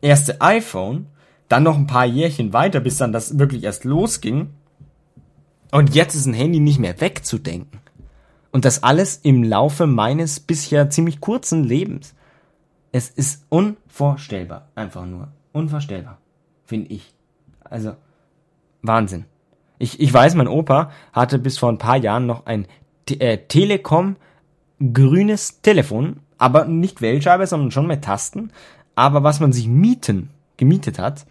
erste 0.00 0.40
iPhone, 0.40 1.06
dann 1.48 1.64
noch 1.64 1.76
ein 1.76 1.88
paar 1.88 2.06
Jährchen 2.06 2.52
weiter, 2.52 2.78
bis 2.78 2.98
dann 2.98 3.12
das 3.12 3.36
wirklich 3.36 3.64
erst 3.64 3.84
losging. 3.84 4.50
Und 5.72 5.96
jetzt 5.96 6.14
ist 6.14 6.26
ein 6.26 6.34
Handy 6.34 6.60
nicht 6.60 6.78
mehr 6.78 7.00
wegzudenken. 7.00 7.80
Und 8.50 8.64
das 8.64 8.82
alles 8.82 9.16
im 9.16 9.42
Laufe 9.42 9.86
meines 9.86 10.40
bisher 10.40 10.90
ziemlich 10.90 11.20
kurzen 11.20 11.64
Lebens. 11.64 12.14
Es 12.92 13.10
ist 13.10 13.44
unvorstellbar, 13.48 14.68
einfach 14.74 15.04
nur 15.04 15.28
unvorstellbar, 15.52 16.18
finde 16.64 16.92
ich. 16.92 17.12
Also 17.64 17.92
Wahnsinn. 18.82 19.24
Ich, 19.78 20.00
ich 20.00 20.12
weiß, 20.12 20.34
mein 20.34 20.48
Opa 20.48 20.90
hatte 21.12 21.38
bis 21.38 21.58
vor 21.58 21.70
ein 21.70 21.78
paar 21.78 21.96
Jahren 21.96 22.26
noch 22.26 22.46
ein 22.46 22.66
äh, 23.10 23.38
Telekom 23.38 24.16
grünes 24.92 25.60
Telefon, 25.62 26.20
aber 26.38 26.64
nicht 26.66 27.00
Wählscheibe, 27.00 27.46
sondern 27.46 27.70
schon 27.70 27.86
mit 27.86 28.04
Tasten, 28.04 28.52
aber 28.94 29.22
was 29.22 29.40
man 29.40 29.52
sich 29.52 29.68
mieten, 29.68 30.30
gemietet 30.56 30.98
hat. 30.98 31.26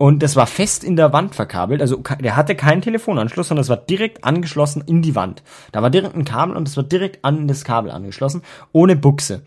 Und 0.00 0.22
das 0.22 0.34
war 0.34 0.46
fest 0.46 0.82
in 0.82 0.96
der 0.96 1.12
Wand 1.12 1.34
verkabelt, 1.34 1.82
also 1.82 2.02
der 2.22 2.34
hatte 2.34 2.54
keinen 2.54 2.80
Telefonanschluss, 2.80 3.48
sondern 3.48 3.60
es 3.60 3.68
war 3.68 3.76
direkt 3.76 4.24
angeschlossen 4.24 4.82
in 4.86 5.02
die 5.02 5.14
Wand. 5.14 5.42
Da 5.72 5.82
war 5.82 5.90
direkt 5.90 6.14
ein 6.14 6.24
Kabel 6.24 6.56
und 6.56 6.66
es 6.66 6.74
war 6.78 6.84
direkt 6.84 7.22
an 7.22 7.46
das 7.46 7.64
Kabel 7.64 7.90
angeschlossen, 7.90 8.40
ohne 8.72 8.96
Buchse. 8.96 9.42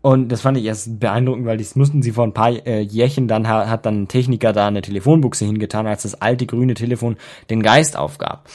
Und 0.00 0.30
das 0.30 0.40
fand 0.40 0.58
ich 0.58 0.64
erst 0.64 0.98
beeindruckend, 0.98 1.46
weil 1.46 1.56
das 1.56 1.76
mussten 1.76 2.02
sie 2.02 2.10
vor 2.10 2.24
ein 2.24 2.34
paar 2.34 2.50
äh, 2.66 2.80
Jährchen 2.80 3.28
dann 3.28 3.46
hat 3.46 3.86
dann 3.86 4.02
ein 4.02 4.08
Techniker 4.08 4.52
da 4.52 4.66
eine 4.66 4.82
Telefonbuchse 4.82 5.44
hingetan, 5.44 5.86
als 5.86 6.02
das 6.02 6.20
alte 6.20 6.46
grüne 6.46 6.74
Telefon 6.74 7.16
den 7.48 7.62
Geist 7.62 7.96
aufgab. 7.96 8.48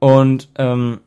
Und 0.00 0.48
ähm, 0.56 0.98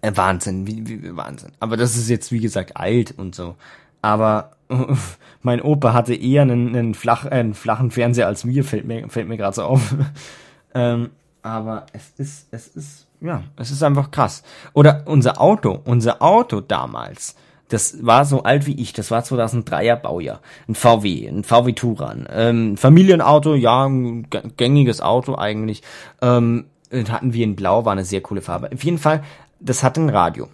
äh, 0.00 0.12
Wahnsinn, 0.14 0.66
wie, 0.66 0.88
wie, 0.88 1.14
Wahnsinn. 1.14 1.52
Aber 1.60 1.76
das 1.76 1.94
ist 1.94 2.08
jetzt 2.08 2.32
wie 2.32 2.40
gesagt 2.40 2.78
alt 2.78 3.12
und 3.18 3.34
so. 3.34 3.56
Aber 4.00 4.52
mein 5.42 5.60
Opa 5.60 5.92
hatte 5.92 6.14
eher 6.14 6.42
einen, 6.42 6.74
einen, 6.74 6.94
flach, 6.94 7.26
äh, 7.26 7.30
einen 7.30 7.54
flachen 7.54 7.90
Fernseher 7.90 8.26
als 8.26 8.46
wir, 8.46 8.64
fällt 8.64 8.86
mir 8.86 9.08
fällt 9.08 9.28
mir 9.28 9.36
gerade 9.36 9.56
so 9.56 9.62
auf. 9.62 9.94
ähm, 10.74 11.10
aber 11.42 11.86
es 11.92 12.12
ist 12.16 12.48
es 12.50 12.68
ist 12.68 13.06
ja, 13.20 13.42
es 13.56 13.70
ist 13.70 13.82
einfach 13.82 14.10
krass. 14.10 14.42
Oder 14.72 15.04
unser 15.06 15.40
Auto, 15.40 15.80
unser 15.84 16.20
Auto 16.22 16.60
damals 16.60 17.36
das 17.68 18.04
war 18.04 18.24
so 18.24 18.42
alt 18.42 18.66
wie 18.66 18.80
ich, 18.80 18.92
das 18.92 19.10
war 19.10 19.22
2003er 19.22 19.96
Baujahr. 19.96 20.40
Ein 20.68 20.74
VW, 20.74 21.26
ein 21.26 21.44
VW 21.44 21.72
Touran. 21.72 22.26
Ähm, 22.30 22.76
Familienauto, 22.76 23.54
ja, 23.54 23.86
ein 23.86 24.28
gängiges 24.56 25.00
Auto 25.00 25.36
eigentlich. 25.36 25.82
Ähm, 26.20 26.66
hatten 27.08 27.32
wir 27.32 27.44
in 27.44 27.56
Blau, 27.56 27.84
war 27.84 27.92
eine 27.92 28.04
sehr 28.04 28.20
coole 28.20 28.42
Farbe. 28.42 28.70
Auf 28.72 28.84
jeden 28.84 28.98
Fall, 28.98 29.24
das 29.60 29.82
hat 29.82 29.96
ein 29.96 30.10
Radio. 30.10 30.48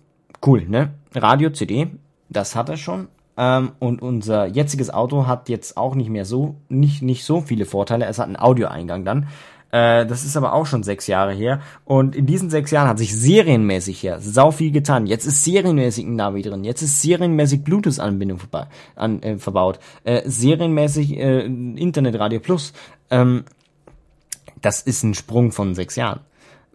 Cool, 0.45 0.65
ne? 0.67 0.95
Radio, 1.15 1.51
CD, 1.51 1.89
das 2.29 2.57
hat 2.57 2.69
er 2.69 2.77
schon. 2.77 3.09
Ähm, 3.41 3.73
und 3.79 4.03
unser 4.03 4.45
jetziges 4.47 4.93
Auto 4.93 5.27
hat 5.27 5.49
jetzt 5.49 5.79
auch 5.79 5.95
nicht 5.95 6.11
mehr 6.11 6.27
so, 6.27 6.57
nicht, 6.69 7.01
nicht 7.01 7.25
so 7.25 7.41
viele 7.41 7.65
Vorteile. 7.65 8.05
Es 8.05 8.19
hat 8.19 8.27
einen 8.27 8.37
Audioeingang 8.37 9.07
dann. 9.07 9.29
Äh, 9.73 10.05
das 10.05 10.25
ist 10.27 10.37
aber 10.37 10.53
auch 10.53 10.67
schon 10.67 10.83
sechs 10.83 11.07
Jahre 11.07 11.33
her. 11.33 11.63
Und 11.87 12.15
in 12.15 12.27
diesen 12.27 12.51
sechs 12.51 12.71
Jahren 12.71 12.87
hat 12.87 12.99
sich 12.99 13.17
serienmäßig 13.17 14.03
her 14.03 14.21
sau 14.21 14.51
viel 14.51 14.73
getan. 14.73 15.07
Jetzt 15.07 15.25
ist 15.25 15.43
serienmäßig 15.43 16.05
ein 16.05 16.17
Navi 16.17 16.43
drin. 16.43 16.65
Jetzt 16.65 16.83
ist 16.83 17.01
serienmäßig 17.01 17.65
Bluetooth-Anbindung 17.65 18.41
an, 18.95 19.23
äh, 19.23 19.39
verbaut. 19.39 19.79
Äh, 20.05 20.21
serienmäßig 20.27 21.17
äh, 21.17 21.47
Internetradio 21.47 22.41
Plus. 22.41 22.75
Ähm, 23.09 23.45
das 24.61 24.83
ist 24.83 25.03
ein 25.03 25.15
Sprung 25.15 25.51
von 25.51 25.75
sechs 25.75 25.97
Jahren 25.97 26.21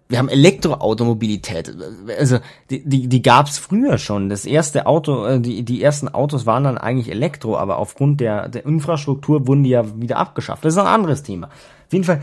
wir 0.07 0.19
haben 0.19 0.29
Elektroautomobilität. 0.29 1.73
Also 2.17 2.39
die, 2.69 2.87
die, 2.87 3.07
die 3.07 3.21
gab 3.21 3.47
es 3.47 3.57
früher 3.57 3.97
schon. 3.97 4.29
Das 4.29 4.45
erste 4.45 4.85
Auto, 4.85 5.25
äh, 5.25 5.39
die, 5.39 5.63
die 5.63 5.81
ersten 5.81 6.09
Autos 6.09 6.45
waren 6.45 6.63
dann 6.63 6.77
eigentlich 6.77 7.09
Elektro, 7.09 7.57
aber 7.57 7.77
aufgrund 7.77 8.21
der, 8.21 8.47
der 8.49 8.65
Infrastruktur 8.65 9.47
wurden 9.47 9.63
die 9.63 9.71
ja 9.71 9.99
wieder 9.99 10.17
abgeschafft. 10.17 10.63
Das 10.63 10.73
ist 10.73 10.79
ein 10.79 10.85
anderes 10.85 11.23
Thema. 11.23 11.47
Auf 11.47 11.93
jeden 11.93 12.05
Fall, 12.05 12.21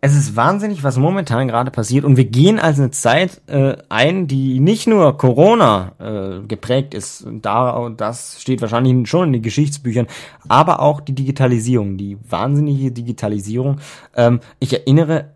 es 0.00 0.16
ist 0.16 0.34
wahnsinnig, 0.34 0.82
was 0.82 0.96
momentan 0.96 1.46
gerade 1.46 1.70
passiert 1.70 2.04
und 2.04 2.16
wir 2.16 2.24
gehen 2.24 2.58
also 2.58 2.82
eine 2.82 2.90
Zeit 2.90 3.40
äh, 3.46 3.76
ein, 3.88 4.26
die 4.26 4.58
nicht 4.58 4.88
nur 4.88 5.16
Corona 5.16 5.92
äh, 6.00 6.46
geprägt 6.46 6.92
ist, 6.92 7.24
da 7.40 7.88
das 7.90 8.40
steht 8.40 8.62
wahrscheinlich 8.62 9.08
schon 9.08 9.28
in 9.28 9.32
den 9.34 9.42
Geschichtsbüchern, 9.42 10.08
aber 10.48 10.80
auch 10.80 11.00
die 11.00 11.14
Digitalisierung, 11.14 11.98
die 11.98 12.18
wahnsinnige 12.28 12.90
Digitalisierung. 12.90 13.78
Ähm, 14.16 14.40
ich 14.58 14.72
erinnere, 14.72 15.26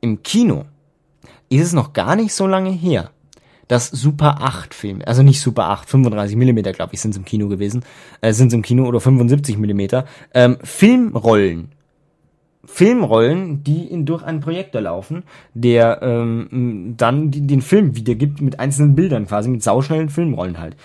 im 0.00 0.22
Kino 0.22 0.64
ist 1.48 1.62
es 1.62 1.72
noch 1.72 1.92
gar 1.92 2.16
nicht 2.16 2.34
so 2.34 2.46
lange 2.46 2.70
her, 2.70 3.10
dass 3.68 3.88
Super 3.88 4.42
8 4.42 4.74
Filme, 4.74 5.06
also 5.06 5.22
nicht 5.22 5.40
Super 5.40 5.68
8, 5.70 5.88
35 5.88 6.36
Millimeter, 6.36 6.72
glaube 6.72 6.94
ich, 6.94 7.00
sind 7.00 7.12
es 7.12 7.16
im 7.16 7.24
Kino 7.24 7.48
gewesen, 7.48 7.84
äh, 8.20 8.32
sind 8.32 8.48
es 8.48 8.54
im 8.54 8.62
Kino 8.62 8.86
oder 8.86 9.00
75 9.00 9.58
Millimeter, 9.58 10.04
ähm, 10.34 10.58
Filmrollen 10.62 11.72
Filmrollen, 12.66 13.62
die 13.62 13.84
in, 13.84 14.06
durch 14.06 14.22
einen 14.22 14.40
Projektor 14.40 14.80
laufen, 14.80 15.22
der 15.54 16.00
ähm, 16.02 16.94
dann 16.96 17.30
die, 17.30 17.46
den 17.46 17.62
Film 17.62 17.96
wiedergibt 17.96 18.40
mit 18.40 18.60
einzelnen 18.60 18.94
Bildern 18.94 19.26
quasi, 19.26 19.48
mit 19.48 19.62
sauschnellen 19.62 20.08
Filmrollen 20.08 20.58
halt. 20.58 20.76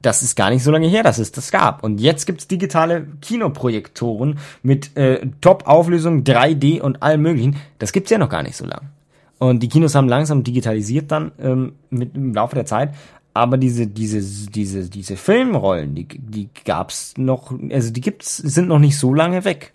Das 0.00 0.22
ist 0.22 0.36
gar 0.36 0.50
nicht 0.50 0.62
so 0.62 0.70
lange 0.70 0.86
her, 0.86 1.02
dass 1.02 1.18
es 1.18 1.32
das 1.32 1.50
gab. 1.50 1.82
Und 1.82 2.00
jetzt 2.00 2.26
gibt's 2.26 2.46
digitale 2.46 3.06
Kinoprojektoren 3.22 4.38
mit 4.62 4.96
äh, 4.96 5.26
Top-Auflösung, 5.40 6.24
3D 6.24 6.80
und 6.80 7.02
allem 7.02 7.22
möglichen. 7.22 7.56
Das 7.78 7.92
gibt's 7.92 8.10
ja 8.10 8.18
noch 8.18 8.28
gar 8.28 8.42
nicht 8.42 8.56
so 8.56 8.66
lang. 8.66 8.90
Und 9.38 9.62
die 9.62 9.68
Kinos 9.68 9.94
haben 9.94 10.08
langsam 10.08 10.44
digitalisiert 10.44 11.10
dann 11.10 11.32
ähm, 11.38 11.72
mit 11.90 12.14
im 12.14 12.34
Laufe 12.34 12.54
der 12.54 12.66
Zeit. 12.66 12.94
Aber 13.34 13.58
diese, 13.58 13.88
diese, 13.88 14.50
diese, 14.50 14.88
diese 14.88 15.16
Filmrollen, 15.16 15.94
die, 15.94 16.06
die 16.06 16.48
gab's 16.64 17.14
noch, 17.16 17.52
also 17.70 17.92
die 17.92 18.00
gibt's, 18.00 18.36
sind 18.36 18.68
noch 18.68 18.78
nicht 18.78 18.96
so 18.96 19.12
lange 19.12 19.44
weg 19.44 19.72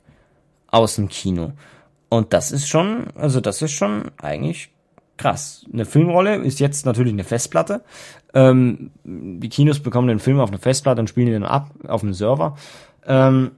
aus 0.68 0.96
dem 0.96 1.10
Kino. 1.10 1.52
Und 2.08 2.34
das 2.34 2.52
ist 2.52 2.68
schon, 2.68 3.08
also 3.16 3.42
das 3.42 3.62
ist 3.62 3.74
schon 3.74 4.12
eigentlich 4.18 4.72
krass. 5.18 5.66
Eine 5.72 5.86
Filmrolle 5.86 6.38
ist 6.38 6.60
jetzt 6.60 6.86
natürlich 6.86 7.14
eine 7.14 7.26
Festplatte. 7.26 7.84
Ähm, 8.34 8.92
die 9.04 9.50
Kinos 9.50 9.80
bekommen 9.82 10.08
den 10.08 10.20
Film 10.20 10.40
auf 10.40 10.50
eine 10.50 10.60
Festplatte 10.60 11.02
und 11.02 11.10
spielen 11.10 11.28
ihn 11.28 11.34
dann 11.34 11.44
ab 11.44 11.70
auf 11.88 12.02
dem 12.02 12.14
Server. 12.14 12.56
Ähm, 13.06 13.52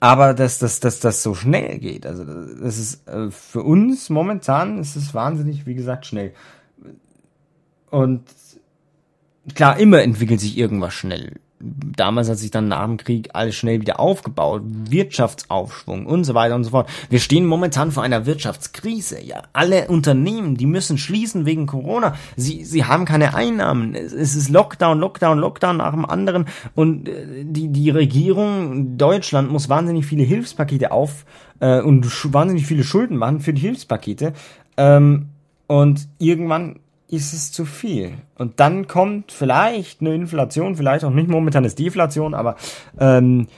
aber 0.00 0.34
dass 0.34 0.58
das, 0.58 0.80
dass 0.80 0.98
das 0.98 1.22
so 1.22 1.34
schnell 1.34 1.78
geht, 1.78 2.06
also 2.06 2.24
das 2.24 2.78
ist 2.78 3.06
äh, 3.06 3.30
für 3.30 3.62
uns 3.62 4.08
momentan 4.08 4.78
ist 4.78 4.96
es 4.96 5.14
wahnsinnig, 5.14 5.66
wie 5.66 5.74
gesagt, 5.74 6.06
schnell. 6.06 6.32
Und 7.90 8.24
klar, 9.54 9.78
immer 9.78 10.02
entwickelt 10.02 10.40
sich 10.40 10.56
irgendwas 10.56 10.94
schnell 10.94 11.40
damals 11.60 12.28
hat 12.28 12.38
sich 12.38 12.50
dann 12.50 12.68
nach 12.68 12.84
dem 12.84 12.96
Krieg 12.96 13.30
alles 13.34 13.54
schnell 13.54 13.80
wieder 13.80 14.00
aufgebaut, 14.00 14.62
Wirtschaftsaufschwung 14.64 16.06
und 16.06 16.24
so 16.24 16.34
weiter 16.34 16.54
und 16.54 16.64
so 16.64 16.70
fort. 16.70 16.88
Wir 17.10 17.20
stehen 17.20 17.44
momentan 17.44 17.92
vor 17.92 18.02
einer 18.02 18.26
Wirtschaftskrise. 18.26 19.22
Ja, 19.22 19.42
alle 19.52 19.88
Unternehmen, 19.88 20.56
die 20.56 20.66
müssen 20.66 20.96
schließen 20.96 21.44
wegen 21.44 21.66
Corona. 21.66 22.14
Sie, 22.36 22.64
sie 22.64 22.84
haben 22.84 23.04
keine 23.04 23.34
Einnahmen. 23.34 23.94
Es, 23.94 24.12
ist 24.12 24.48
Lockdown, 24.48 24.98
Lockdown, 24.98 25.38
Lockdown 25.38 25.76
nach 25.76 25.92
dem 25.92 26.06
anderen 26.06 26.46
und 26.74 27.08
äh, 27.08 27.44
die, 27.44 27.68
die 27.68 27.90
Regierung 27.90 28.96
Deutschland 28.96 29.50
muss 29.50 29.68
wahnsinnig 29.68 30.06
viele 30.06 30.22
Hilfspakete 30.22 30.92
auf 30.92 31.26
äh, 31.60 31.80
und 31.80 32.06
wahnsinnig 32.32 32.66
viele 32.66 32.84
Schulden 32.84 33.16
machen 33.16 33.40
für 33.40 33.52
die 33.52 33.60
Hilfspakete. 33.60 34.32
Ähm, 34.76 35.28
und 35.66 36.08
irgendwann 36.18 36.80
ist 37.10 37.32
es 37.32 37.52
zu 37.52 37.64
viel. 37.64 38.12
Und 38.36 38.60
dann 38.60 38.86
kommt 38.86 39.32
vielleicht 39.32 40.00
eine 40.00 40.14
Inflation, 40.14 40.76
vielleicht 40.76 41.04
auch 41.04 41.10
nicht 41.10 41.28
momentan 41.28 41.64
ist 41.64 41.78
Deflation, 41.78 42.34
aber 42.34 42.56
ähm, 42.98 43.48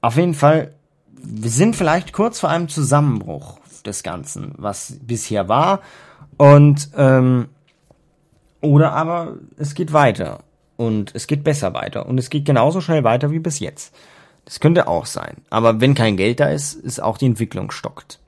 auf 0.00 0.16
jeden 0.16 0.34
Fall, 0.34 0.72
wir 1.12 1.50
sind 1.50 1.76
vielleicht 1.76 2.12
kurz 2.12 2.40
vor 2.40 2.50
einem 2.50 2.68
Zusammenbruch 2.68 3.58
des 3.84 4.02
Ganzen, 4.02 4.52
was 4.56 4.98
bisher 5.02 5.48
war. 5.48 5.80
Und 6.36 6.90
ähm, 6.96 7.48
oder 8.60 8.92
aber 8.92 9.34
es 9.58 9.74
geht 9.74 9.92
weiter 9.92 10.40
und 10.76 11.14
es 11.14 11.26
geht 11.26 11.44
besser 11.44 11.74
weiter 11.74 12.06
und 12.06 12.18
es 12.18 12.30
geht 12.30 12.46
genauso 12.46 12.80
schnell 12.80 13.04
weiter 13.04 13.30
wie 13.30 13.38
bis 13.38 13.60
jetzt. 13.60 13.94
Das 14.46 14.60
könnte 14.60 14.88
auch 14.88 15.06
sein. 15.06 15.36
Aber 15.50 15.80
wenn 15.80 15.94
kein 15.94 16.16
Geld 16.16 16.40
da 16.40 16.48
ist, 16.48 16.74
ist 16.74 17.02
auch 17.02 17.18
die 17.18 17.26
Entwicklung 17.26 17.70
stockt. 17.70 18.18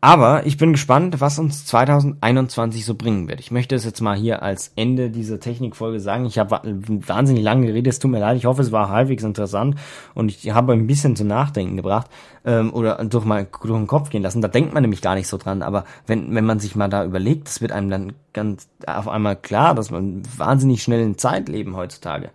Aber 0.00 0.46
ich 0.46 0.58
bin 0.58 0.72
gespannt, 0.72 1.20
was 1.20 1.38
uns 1.38 1.64
2021 1.64 2.84
so 2.84 2.94
bringen 2.94 3.28
wird. 3.28 3.40
Ich 3.40 3.50
möchte 3.50 3.74
es 3.74 3.84
jetzt 3.84 4.00
mal 4.02 4.16
hier 4.16 4.42
als 4.42 4.70
Ende 4.76 5.10
dieser 5.10 5.40
Technikfolge 5.40 6.00
sagen. 6.00 6.26
Ich 6.26 6.38
habe 6.38 6.60
wahnsinnig 6.62 7.42
lange 7.42 7.66
geredet, 7.66 7.94
es 7.94 7.98
tut 7.98 8.10
mir 8.10 8.20
leid. 8.20 8.36
Ich 8.36 8.44
hoffe, 8.44 8.60
es 8.60 8.72
war 8.72 8.90
halbwegs 8.90 9.24
interessant 9.24 9.76
und 10.14 10.30
ich 10.30 10.50
habe 10.50 10.74
ein 10.74 10.86
bisschen 10.86 11.16
zum 11.16 11.28
Nachdenken 11.28 11.76
gebracht 11.76 12.08
ähm, 12.44 12.72
oder 12.74 13.02
durch 13.04 13.24
mal 13.24 13.46
durch 13.62 13.78
den 13.78 13.86
Kopf 13.86 14.10
gehen 14.10 14.22
lassen. 14.22 14.42
Da 14.42 14.48
denkt 14.48 14.74
man 14.74 14.82
nämlich 14.82 15.00
gar 15.00 15.14
nicht 15.14 15.28
so 15.28 15.38
dran. 15.38 15.62
Aber 15.62 15.84
wenn, 16.06 16.34
wenn 16.34 16.44
man 16.44 16.60
sich 16.60 16.76
mal 16.76 16.88
da 16.88 17.04
überlegt, 17.04 17.48
das 17.48 17.62
wird 17.62 17.72
einem 17.72 17.88
dann 17.88 18.12
ganz 18.34 18.68
auf 18.86 19.08
einmal 19.08 19.34
klar, 19.34 19.74
dass 19.74 19.90
man 19.90 20.22
wahnsinnig 20.36 20.82
schnell 20.82 21.00
in 21.00 21.16
Zeit 21.16 21.48
leben 21.48 21.74
heutzutage. 21.74 22.30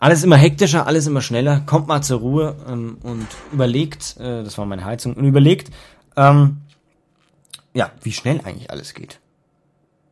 Alles 0.00 0.24
immer 0.24 0.36
hektischer, 0.36 0.88
alles 0.88 1.06
immer 1.06 1.20
schneller. 1.20 1.62
Kommt 1.64 1.86
mal 1.86 2.02
zur 2.02 2.18
Ruhe 2.18 2.56
ähm, 2.68 2.96
und 3.04 3.28
überlegt, 3.52 4.16
äh, 4.18 4.42
das 4.42 4.58
war 4.58 4.66
meine 4.66 4.84
Heizung, 4.84 5.14
und 5.14 5.24
überlegt, 5.24 5.70
ähm, 6.16 6.58
ja, 7.74 7.90
wie 8.02 8.12
schnell 8.12 8.40
eigentlich 8.44 8.70
alles 8.70 8.94
geht. 8.94 9.20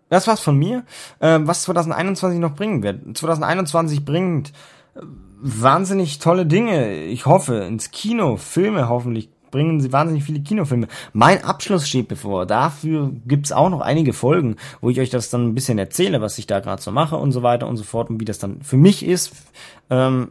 Das 0.08 0.26
war's 0.26 0.40
von 0.40 0.58
mir. 0.58 0.84
Äh, 1.20 1.38
was 1.42 1.62
2021 1.62 2.40
noch 2.40 2.54
bringen 2.54 2.82
wird. 2.82 3.16
2021 3.16 4.04
bringt 4.04 4.52
äh, 4.94 5.00
wahnsinnig 5.40 6.18
tolle 6.18 6.46
Dinge. 6.46 7.04
Ich 7.04 7.26
hoffe, 7.26 7.56
ins 7.58 7.90
Kino, 7.90 8.36
Filme 8.36 8.88
hoffentlich 8.88 9.30
bringen 9.50 9.80
sie 9.80 9.92
wahnsinnig 9.92 10.24
viele 10.24 10.40
Kinofilme. 10.40 10.88
Mein 11.12 11.44
Abschluss 11.44 11.88
steht 11.88 12.08
bevor. 12.08 12.46
Dafür 12.46 13.12
gibt's 13.26 13.52
auch 13.52 13.70
noch 13.70 13.80
einige 13.80 14.12
Folgen, 14.12 14.56
wo 14.80 14.90
ich 14.90 15.00
euch 15.00 15.10
das 15.10 15.30
dann 15.30 15.48
ein 15.48 15.54
bisschen 15.54 15.78
erzähle, 15.78 16.20
was 16.20 16.38
ich 16.38 16.46
da 16.46 16.60
gerade 16.60 16.82
so 16.82 16.90
mache 16.90 17.16
und 17.16 17.32
so 17.32 17.42
weiter 17.42 17.66
und 17.66 17.76
so 17.76 17.84
fort 17.84 18.10
und 18.10 18.20
wie 18.20 18.24
das 18.24 18.38
dann 18.38 18.62
für 18.62 18.76
mich 18.76 19.04
ist, 19.04 19.32
ähm, 19.90 20.28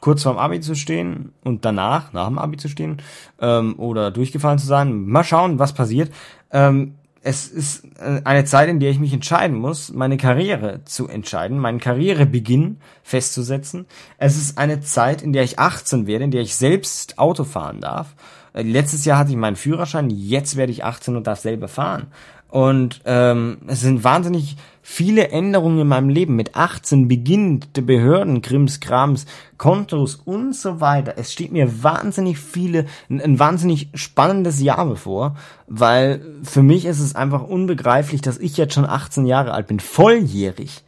kurz 0.00 0.22
vorm 0.22 0.38
Abi 0.38 0.60
zu 0.60 0.74
stehen 0.74 1.32
und 1.42 1.64
danach, 1.64 2.12
nach 2.12 2.28
dem 2.28 2.38
Abi 2.38 2.56
zu 2.56 2.68
stehen 2.68 2.98
ähm, 3.40 3.78
oder 3.78 4.10
durchgefallen 4.10 4.58
zu 4.58 4.66
sein. 4.66 5.06
Mal 5.06 5.24
schauen, 5.24 5.58
was 5.58 5.74
passiert. 5.74 6.12
Ähm, 6.52 6.94
es 7.26 7.48
ist 7.48 7.84
äh, 7.98 8.20
eine 8.22 8.44
Zeit, 8.44 8.68
in 8.68 8.78
der 8.78 8.90
ich 8.90 9.00
mich 9.00 9.12
entscheiden 9.12 9.56
muss, 9.58 9.92
meine 9.92 10.16
Karriere 10.16 10.84
zu 10.84 11.08
entscheiden, 11.08 11.58
meinen 11.58 11.80
Karrierebeginn 11.80 12.78
festzusetzen. 13.02 13.86
Es 14.16 14.36
ist 14.36 14.58
eine 14.58 14.80
Zeit, 14.80 15.22
in 15.22 15.32
der 15.32 15.42
ich 15.42 15.58
18 15.58 16.06
werde, 16.06 16.24
in 16.24 16.30
der 16.30 16.42
ich 16.42 16.54
selbst 16.54 17.18
Auto 17.18 17.42
fahren 17.42 17.80
darf. 17.80 18.14
Äh, 18.52 18.62
letztes 18.62 19.04
Jahr 19.04 19.18
hatte 19.18 19.30
ich 19.30 19.36
meinen 19.36 19.56
Führerschein, 19.56 20.08
jetzt 20.08 20.56
werde 20.56 20.70
ich 20.70 20.84
18 20.84 21.16
und 21.16 21.26
darf 21.26 21.40
selber 21.40 21.66
fahren. 21.66 22.12
Und 22.48 23.00
ähm, 23.04 23.58
es 23.66 23.80
sind 23.80 24.04
wahnsinnig 24.04 24.56
viele 24.82 25.28
Änderungen 25.28 25.80
in 25.80 25.88
meinem 25.88 26.08
Leben. 26.08 26.36
Mit 26.36 26.54
18 26.54 27.08
beginnt 27.08 27.76
der 27.76 27.82
Behörden, 27.82 28.40
Krimskrams, 28.40 29.26
Kontos 29.58 30.14
und 30.14 30.54
so 30.54 30.80
weiter. 30.80 31.14
Es 31.16 31.32
steht 31.32 31.50
mir 31.50 31.82
wahnsinnig 31.82 32.38
viele, 32.38 32.86
ein, 33.10 33.20
ein 33.20 33.38
wahnsinnig 33.38 33.88
spannendes 33.94 34.60
Jahr 34.60 34.86
bevor, 34.86 35.36
weil 35.66 36.24
für 36.44 36.62
mich 36.62 36.84
ist 36.84 37.00
es 37.00 37.16
einfach 37.16 37.42
unbegreiflich, 37.42 38.20
dass 38.20 38.38
ich 38.38 38.56
jetzt 38.56 38.74
schon 38.74 38.86
18 38.86 39.26
Jahre 39.26 39.52
alt 39.52 39.66
bin, 39.66 39.80
volljährig 39.80 40.82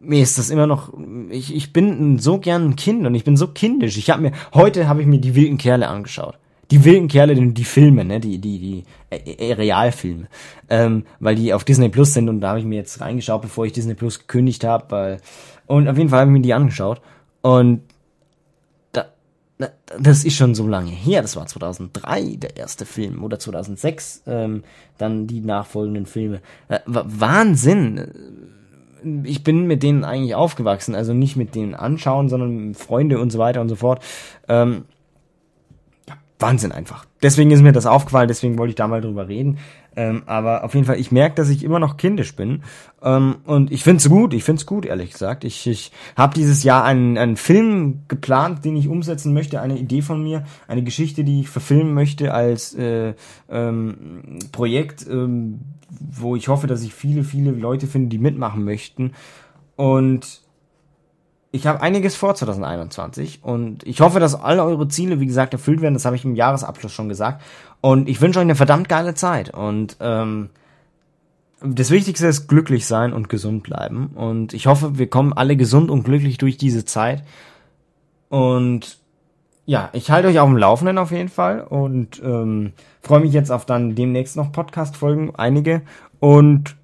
mir 0.00 0.22
ist 0.22 0.38
das 0.38 0.50
immer 0.50 0.68
noch 0.68 0.92
ich, 1.28 1.52
ich 1.52 1.72
bin 1.72 2.20
so 2.20 2.38
gern 2.38 2.66
ein 2.66 2.76
Kind 2.76 3.04
und 3.04 3.16
ich 3.16 3.24
bin 3.24 3.36
so 3.36 3.48
kindisch. 3.48 3.96
Ich 3.96 4.10
habe 4.10 4.22
mir 4.22 4.32
heute 4.54 4.88
habe 4.88 5.00
ich 5.00 5.08
mir 5.08 5.18
die 5.18 5.34
wilden 5.34 5.58
Kerle 5.58 5.88
angeschaut 5.88 6.38
die 6.70 6.84
wilden 6.84 7.08
Kerle, 7.08 7.34
die, 7.34 7.64
Filme, 7.64 8.04
ne, 8.04 8.20
die, 8.20 8.38
die, 8.38 8.58
die 8.58 8.84
äh, 9.10 9.48
äh, 9.48 9.52
Realfilme, 9.54 10.28
ähm, 10.68 11.04
weil 11.18 11.34
die 11.34 11.54
auf 11.54 11.64
Disney 11.64 11.88
Plus 11.88 12.14
sind 12.14 12.28
und 12.28 12.40
da 12.40 12.50
habe 12.50 12.60
ich 12.60 12.66
mir 12.66 12.76
jetzt 12.76 13.00
reingeschaut, 13.00 13.42
bevor 13.42 13.66
ich 13.66 13.72
Disney 13.72 13.94
Plus 13.94 14.18
gekündigt 14.20 14.64
habe, 14.64 14.84
weil 14.90 15.20
und 15.66 15.88
auf 15.88 15.96
jeden 15.96 16.10
Fall 16.10 16.20
habe 16.20 16.30
ich 16.30 16.36
mir 16.36 16.42
die 16.42 16.54
angeschaut 16.54 17.00
und 17.42 17.82
da, 19.58 19.70
das 19.98 20.24
ist 20.24 20.36
schon 20.36 20.54
so 20.54 20.66
lange 20.68 20.90
her, 20.90 21.22
das 21.22 21.36
war 21.36 21.46
2003 21.46 22.36
der 22.36 22.56
erste 22.56 22.86
Film 22.86 23.24
oder 23.24 23.38
2006 23.38 24.22
ähm, 24.26 24.62
dann 24.98 25.26
die 25.26 25.40
nachfolgenden 25.40 26.06
Filme. 26.06 26.40
Äh, 26.68 26.78
Wahnsinn! 26.86 28.06
Ich 29.24 29.44
bin 29.44 29.66
mit 29.66 29.82
denen 29.82 30.04
eigentlich 30.04 30.34
aufgewachsen, 30.34 30.94
also 30.94 31.12
nicht 31.12 31.36
mit 31.36 31.54
denen 31.54 31.74
anschauen, 31.74 32.28
sondern 32.28 32.74
Freunde 32.74 33.20
und 33.20 33.30
so 33.30 33.38
weiter 33.38 33.60
und 33.60 33.68
so 33.68 33.76
fort. 33.76 34.02
Ähm, 34.48 34.84
Wahnsinn 36.38 36.72
einfach. 36.72 37.04
Deswegen 37.22 37.50
ist 37.50 37.62
mir 37.62 37.72
das 37.72 37.86
aufgefallen, 37.86 38.28
deswegen 38.28 38.58
wollte 38.58 38.70
ich 38.70 38.76
da 38.76 38.86
mal 38.86 39.00
drüber 39.00 39.26
reden. 39.26 39.58
Ähm, 39.96 40.22
aber 40.26 40.62
auf 40.62 40.74
jeden 40.74 40.86
Fall, 40.86 41.00
ich 41.00 41.10
merke, 41.10 41.34
dass 41.34 41.48
ich 41.48 41.64
immer 41.64 41.80
noch 41.80 41.96
kindisch 41.96 42.36
bin. 42.36 42.62
Ähm, 43.02 43.36
und 43.44 43.72
ich 43.72 43.82
find's 43.82 44.08
gut, 44.08 44.32
ich 44.32 44.44
find's 44.44 44.64
gut, 44.64 44.86
ehrlich 44.86 45.10
gesagt. 45.10 45.42
Ich, 45.42 45.66
ich 45.66 45.90
habe 46.16 46.34
dieses 46.34 46.62
Jahr 46.62 46.84
einen, 46.84 47.18
einen 47.18 47.36
Film 47.36 48.02
geplant, 48.06 48.64
den 48.64 48.76
ich 48.76 48.86
umsetzen 48.86 49.34
möchte, 49.34 49.60
eine 49.60 49.76
Idee 49.76 50.02
von 50.02 50.22
mir, 50.22 50.44
eine 50.68 50.84
Geschichte, 50.84 51.24
die 51.24 51.40
ich 51.40 51.48
verfilmen 51.48 51.94
möchte 51.94 52.32
als 52.32 52.74
äh, 52.74 53.14
ähm, 53.50 54.38
Projekt, 54.52 55.04
ähm, 55.10 55.58
wo 55.90 56.36
ich 56.36 56.46
hoffe, 56.46 56.68
dass 56.68 56.82
ich 56.82 56.94
viele, 56.94 57.24
viele 57.24 57.50
Leute 57.50 57.88
finde, 57.88 58.10
die 58.10 58.18
mitmachen 58.18 58.62
möchten. 58.62 59.12
Und 59.74 60.42
ich 61.50 61.66
habe 61.66 61.80
einiges 61.80 62.14
vor 62.14 62.34
2021 62.34 63.40
und 63.42 63.86
ich 63.86 64.00
hoffe, 64.00 64.20
dass 64.20 64.34
alle 64.34 64.62
eure 64.62 64.88
Ziele, 64.88 65.18
wie 65.18 65.26
gesagt, 65.26 65.54
erfüllt 65.54 65.80
werden. 65.80 65.94
Das 65.94 66.04
habe 66.04 66.16
ich 66.16 66.24
im 66.24 66.34
Jahresabschluss 66.34 66.92
schon 66.92 67.08
gesagt. 67.08 67.42
Und 67.80 68.08
ich 68.08 68.20
wünsche 68.20 68.38
euch 68.38 68.44
eine 68.44 68.54
verdammt 68.54 68.88
geile 68.88 69.14
Zeit. 69.14 69.54
Und 69.54 69.96
ähm, 70.00 70.50
das 71.62 71.90
Wichtigste 71.90 72.26
ist 72.26 72.48
glücklich 72.48 72.86
sein 72.86 73.14
und 73.14 73.30
gesund 73.30 73.62
bleiben. 73.62 74.08
Und 74.14 74.52
ich 74.52 74.66
hoffe, 74.66 74.98
wir 74.98 75.08
kommen 75.08 75.32
alle 75.32 75.56
gesund 75.56 75.90
und 75.90 76.04
glücklich 76.04 76.36
durch 76.36 76.58
diese 76.58 76.84
Zeit. 76.84 77.24
Und 78.28 78.98
ja, 79.64 79.88
ich 79.92 80.10
halte 80.10 80.28
euch 80.28 80.38
auf 80.38 80.48
dem 80.48 80.58
Laufenden 80.58 80.98
auf 80.98 81.12
jeden 81.12 81.28
Fall 81.28 81.62
und 81.62 82.22
ähm, 82.22 82.72
freue 83.00 83.20
mich 83.20 83.32
jetzt 83.32 83.50
auf 83.50 83.64
dann 83.64 83.94
demnächst 83.94 84.36
noch 84.36 84.52
Podcast-Folgen, 84.52 85.34
einige. 85.34 85.82
Und 86.20 86.76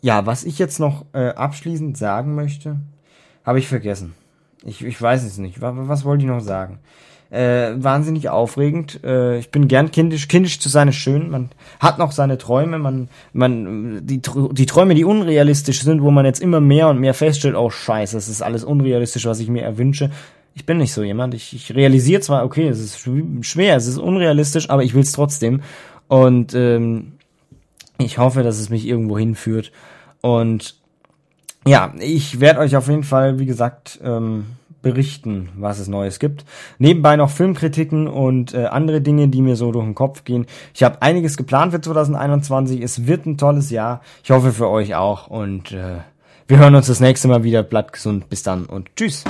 ja, 0.00 0.24
was 0.26 0.44
ich 0.44 0.58
jetzt 0.58 0.80
noch 0.80 1.04
äh, 1.12 1.28
abschließend 1.30 1.96
sagen 1.98 2.34
möchte, 2.34 2.76
habe 3.48 3.60
ich 3.60 3.66
vergessen. 3.66 4.12
Ich, 4.62 4.84
ich 4.84 5.00
weiß 5.00 5.24
es 5.24 5.38
nicht. 5.38 5.62
Was, 5.62 5.72
was 5.74 6.04
wollte 6.04 6.22
ich 6.22 6.28
noch 6.28 6.40
sagen? 6.42 6.80
Äh, 7.30 7.70
wahnsinnig 7.76 8.28
aufregend. 8.28 9.02
Äh, 9.02 9.38
ich 9.38 9.50
bin 9.50 9.68
gern 9.68 9.90
kindisch. 9.90 10.28
Kindisch 10.28 10.60
zu 10.60 10.68
sein 10.68 10.88
ist 10.88 10.96
schön. 10.96 11.30
Man 11.30 11.48
hat 11.80 11.98
noch 11.98 12.12
seine 12.12 12.36
Träume. 12.36 12.78
Man, 12.78 13.08
man, 13.32 14.06
die, 14.06 14.20
die 14.20 14.66
Träume, 14.66 14.94
die 14.94 15.06
unrealistisch 15.06 15.80
sind, 15.80 16.02
wo 16.02 16.10
man 16.10 16.26
jetzt 16.26 16.42
immer 16.42 16.60
mehr 16.60 16.88
und 16.88 16.98
mehr 16.98 17.14
feststellt, 17.14 17.56
oh 17.56 17.70
Scheiße, 17.70 18.16
das 18.16 18.28
ist 18.28 18.42
alles 18.42 18.64
unrealistisch, 18.64 19.24
was 19.24 19.40
ich 19.40 19.48
mir 19.48 19.62
erwünsche. 19.62 20.10
Ich 20.54 20.66
bin 20.66 20.76
nicht 20.76 20.92
so 20.92 21.02
jemand. 21.02 21.32
Ich, 21.32 21.54
ich 21.54 21.74
realisiere 21.74 22.20
zwar, 22.20 22.44
okay, 22.44 22.68
es 22.68 22.80
ist 22.80 22.98
schwer, 23.46 23.76
es 23.76 23.86
ist 23.86 23.96
unrealistisch, 23.96 24.68
aber 24.68 24.82
ich 24.82 24.92
will 24.92 25.04
es 25.04 25.12
trotzdem. 25.12 25.62
Und 26.06 26.52
ähm, 26.52 27.12
ich 27.96 28.18
hoffe, 28.18 28.42
dass 28.42 28.60
es 28.60 28.68
mich 28.68 28.86
irgendwo 28.86 29.18
hinführt. 29.18 29.72
Und 30.20 30.76
ja, 31.68 31.92
ich 31.98 32.40
werde 32.40 32.60
euch 32.60 32.76
auf 32.76 32.88
jeden 32.88 33.04
Fall, 33.04 33.38
wie 33.38 33.46
gesagt, 33.46 34.00
ähm, 34.02 34.46
berichten, 34.82 35.50
was 35.56 35.78
es 35.78 35.88
Neues 35.88 36.18
gibt. 36.18 36.44
Nebenbei 36.78 37.16
noch 37.16 37.30
Filmkritiken 37.30 38.06
und 38.06 38.54
äh, 38.54 38.66
andere 38.66 39.00
Dinge, 39.00 39.28
die 39.28 39.42
mir 39.42 39.56
so 39.56 39.72
durch 39.72 39.84
den 39.84 39.94
Kopf 39.94 40.24
gehen. 40.24 40.46
Ich 40.74 40.82
habe 40.82 41.02
einiges 41.02 41.36
geplant 41.36 41.72
für 41.72 41.80
2021. 41.80 42.80
Es 42.80 43.06
wird 43.06 43.26
ein 43.26 43.38
tolles 43.38 43.70
Jahr. 43.70 44.00
Ich 44.22 44.30
hoffe 44.30 44.52
für 44.52 44.68
euch 44.68 44.94
auch. 44.94 45.28
Und 45.28 45.72
äh, 45.72 45.98
wir 46.46 46.58
hören 46.58 46.74
uns 46.74 46.86
das 46.86 47.00
nächste 47.00 47.28
Mal 47.28 47.42
wieder. 47.44 47.62
Bleibt 47.62 47.92
gesund. 47.92 48.28
Bis 48.28 48.42
dann 48.42 48.66
und 48.66 48.88
tschüss. 48.96 49.24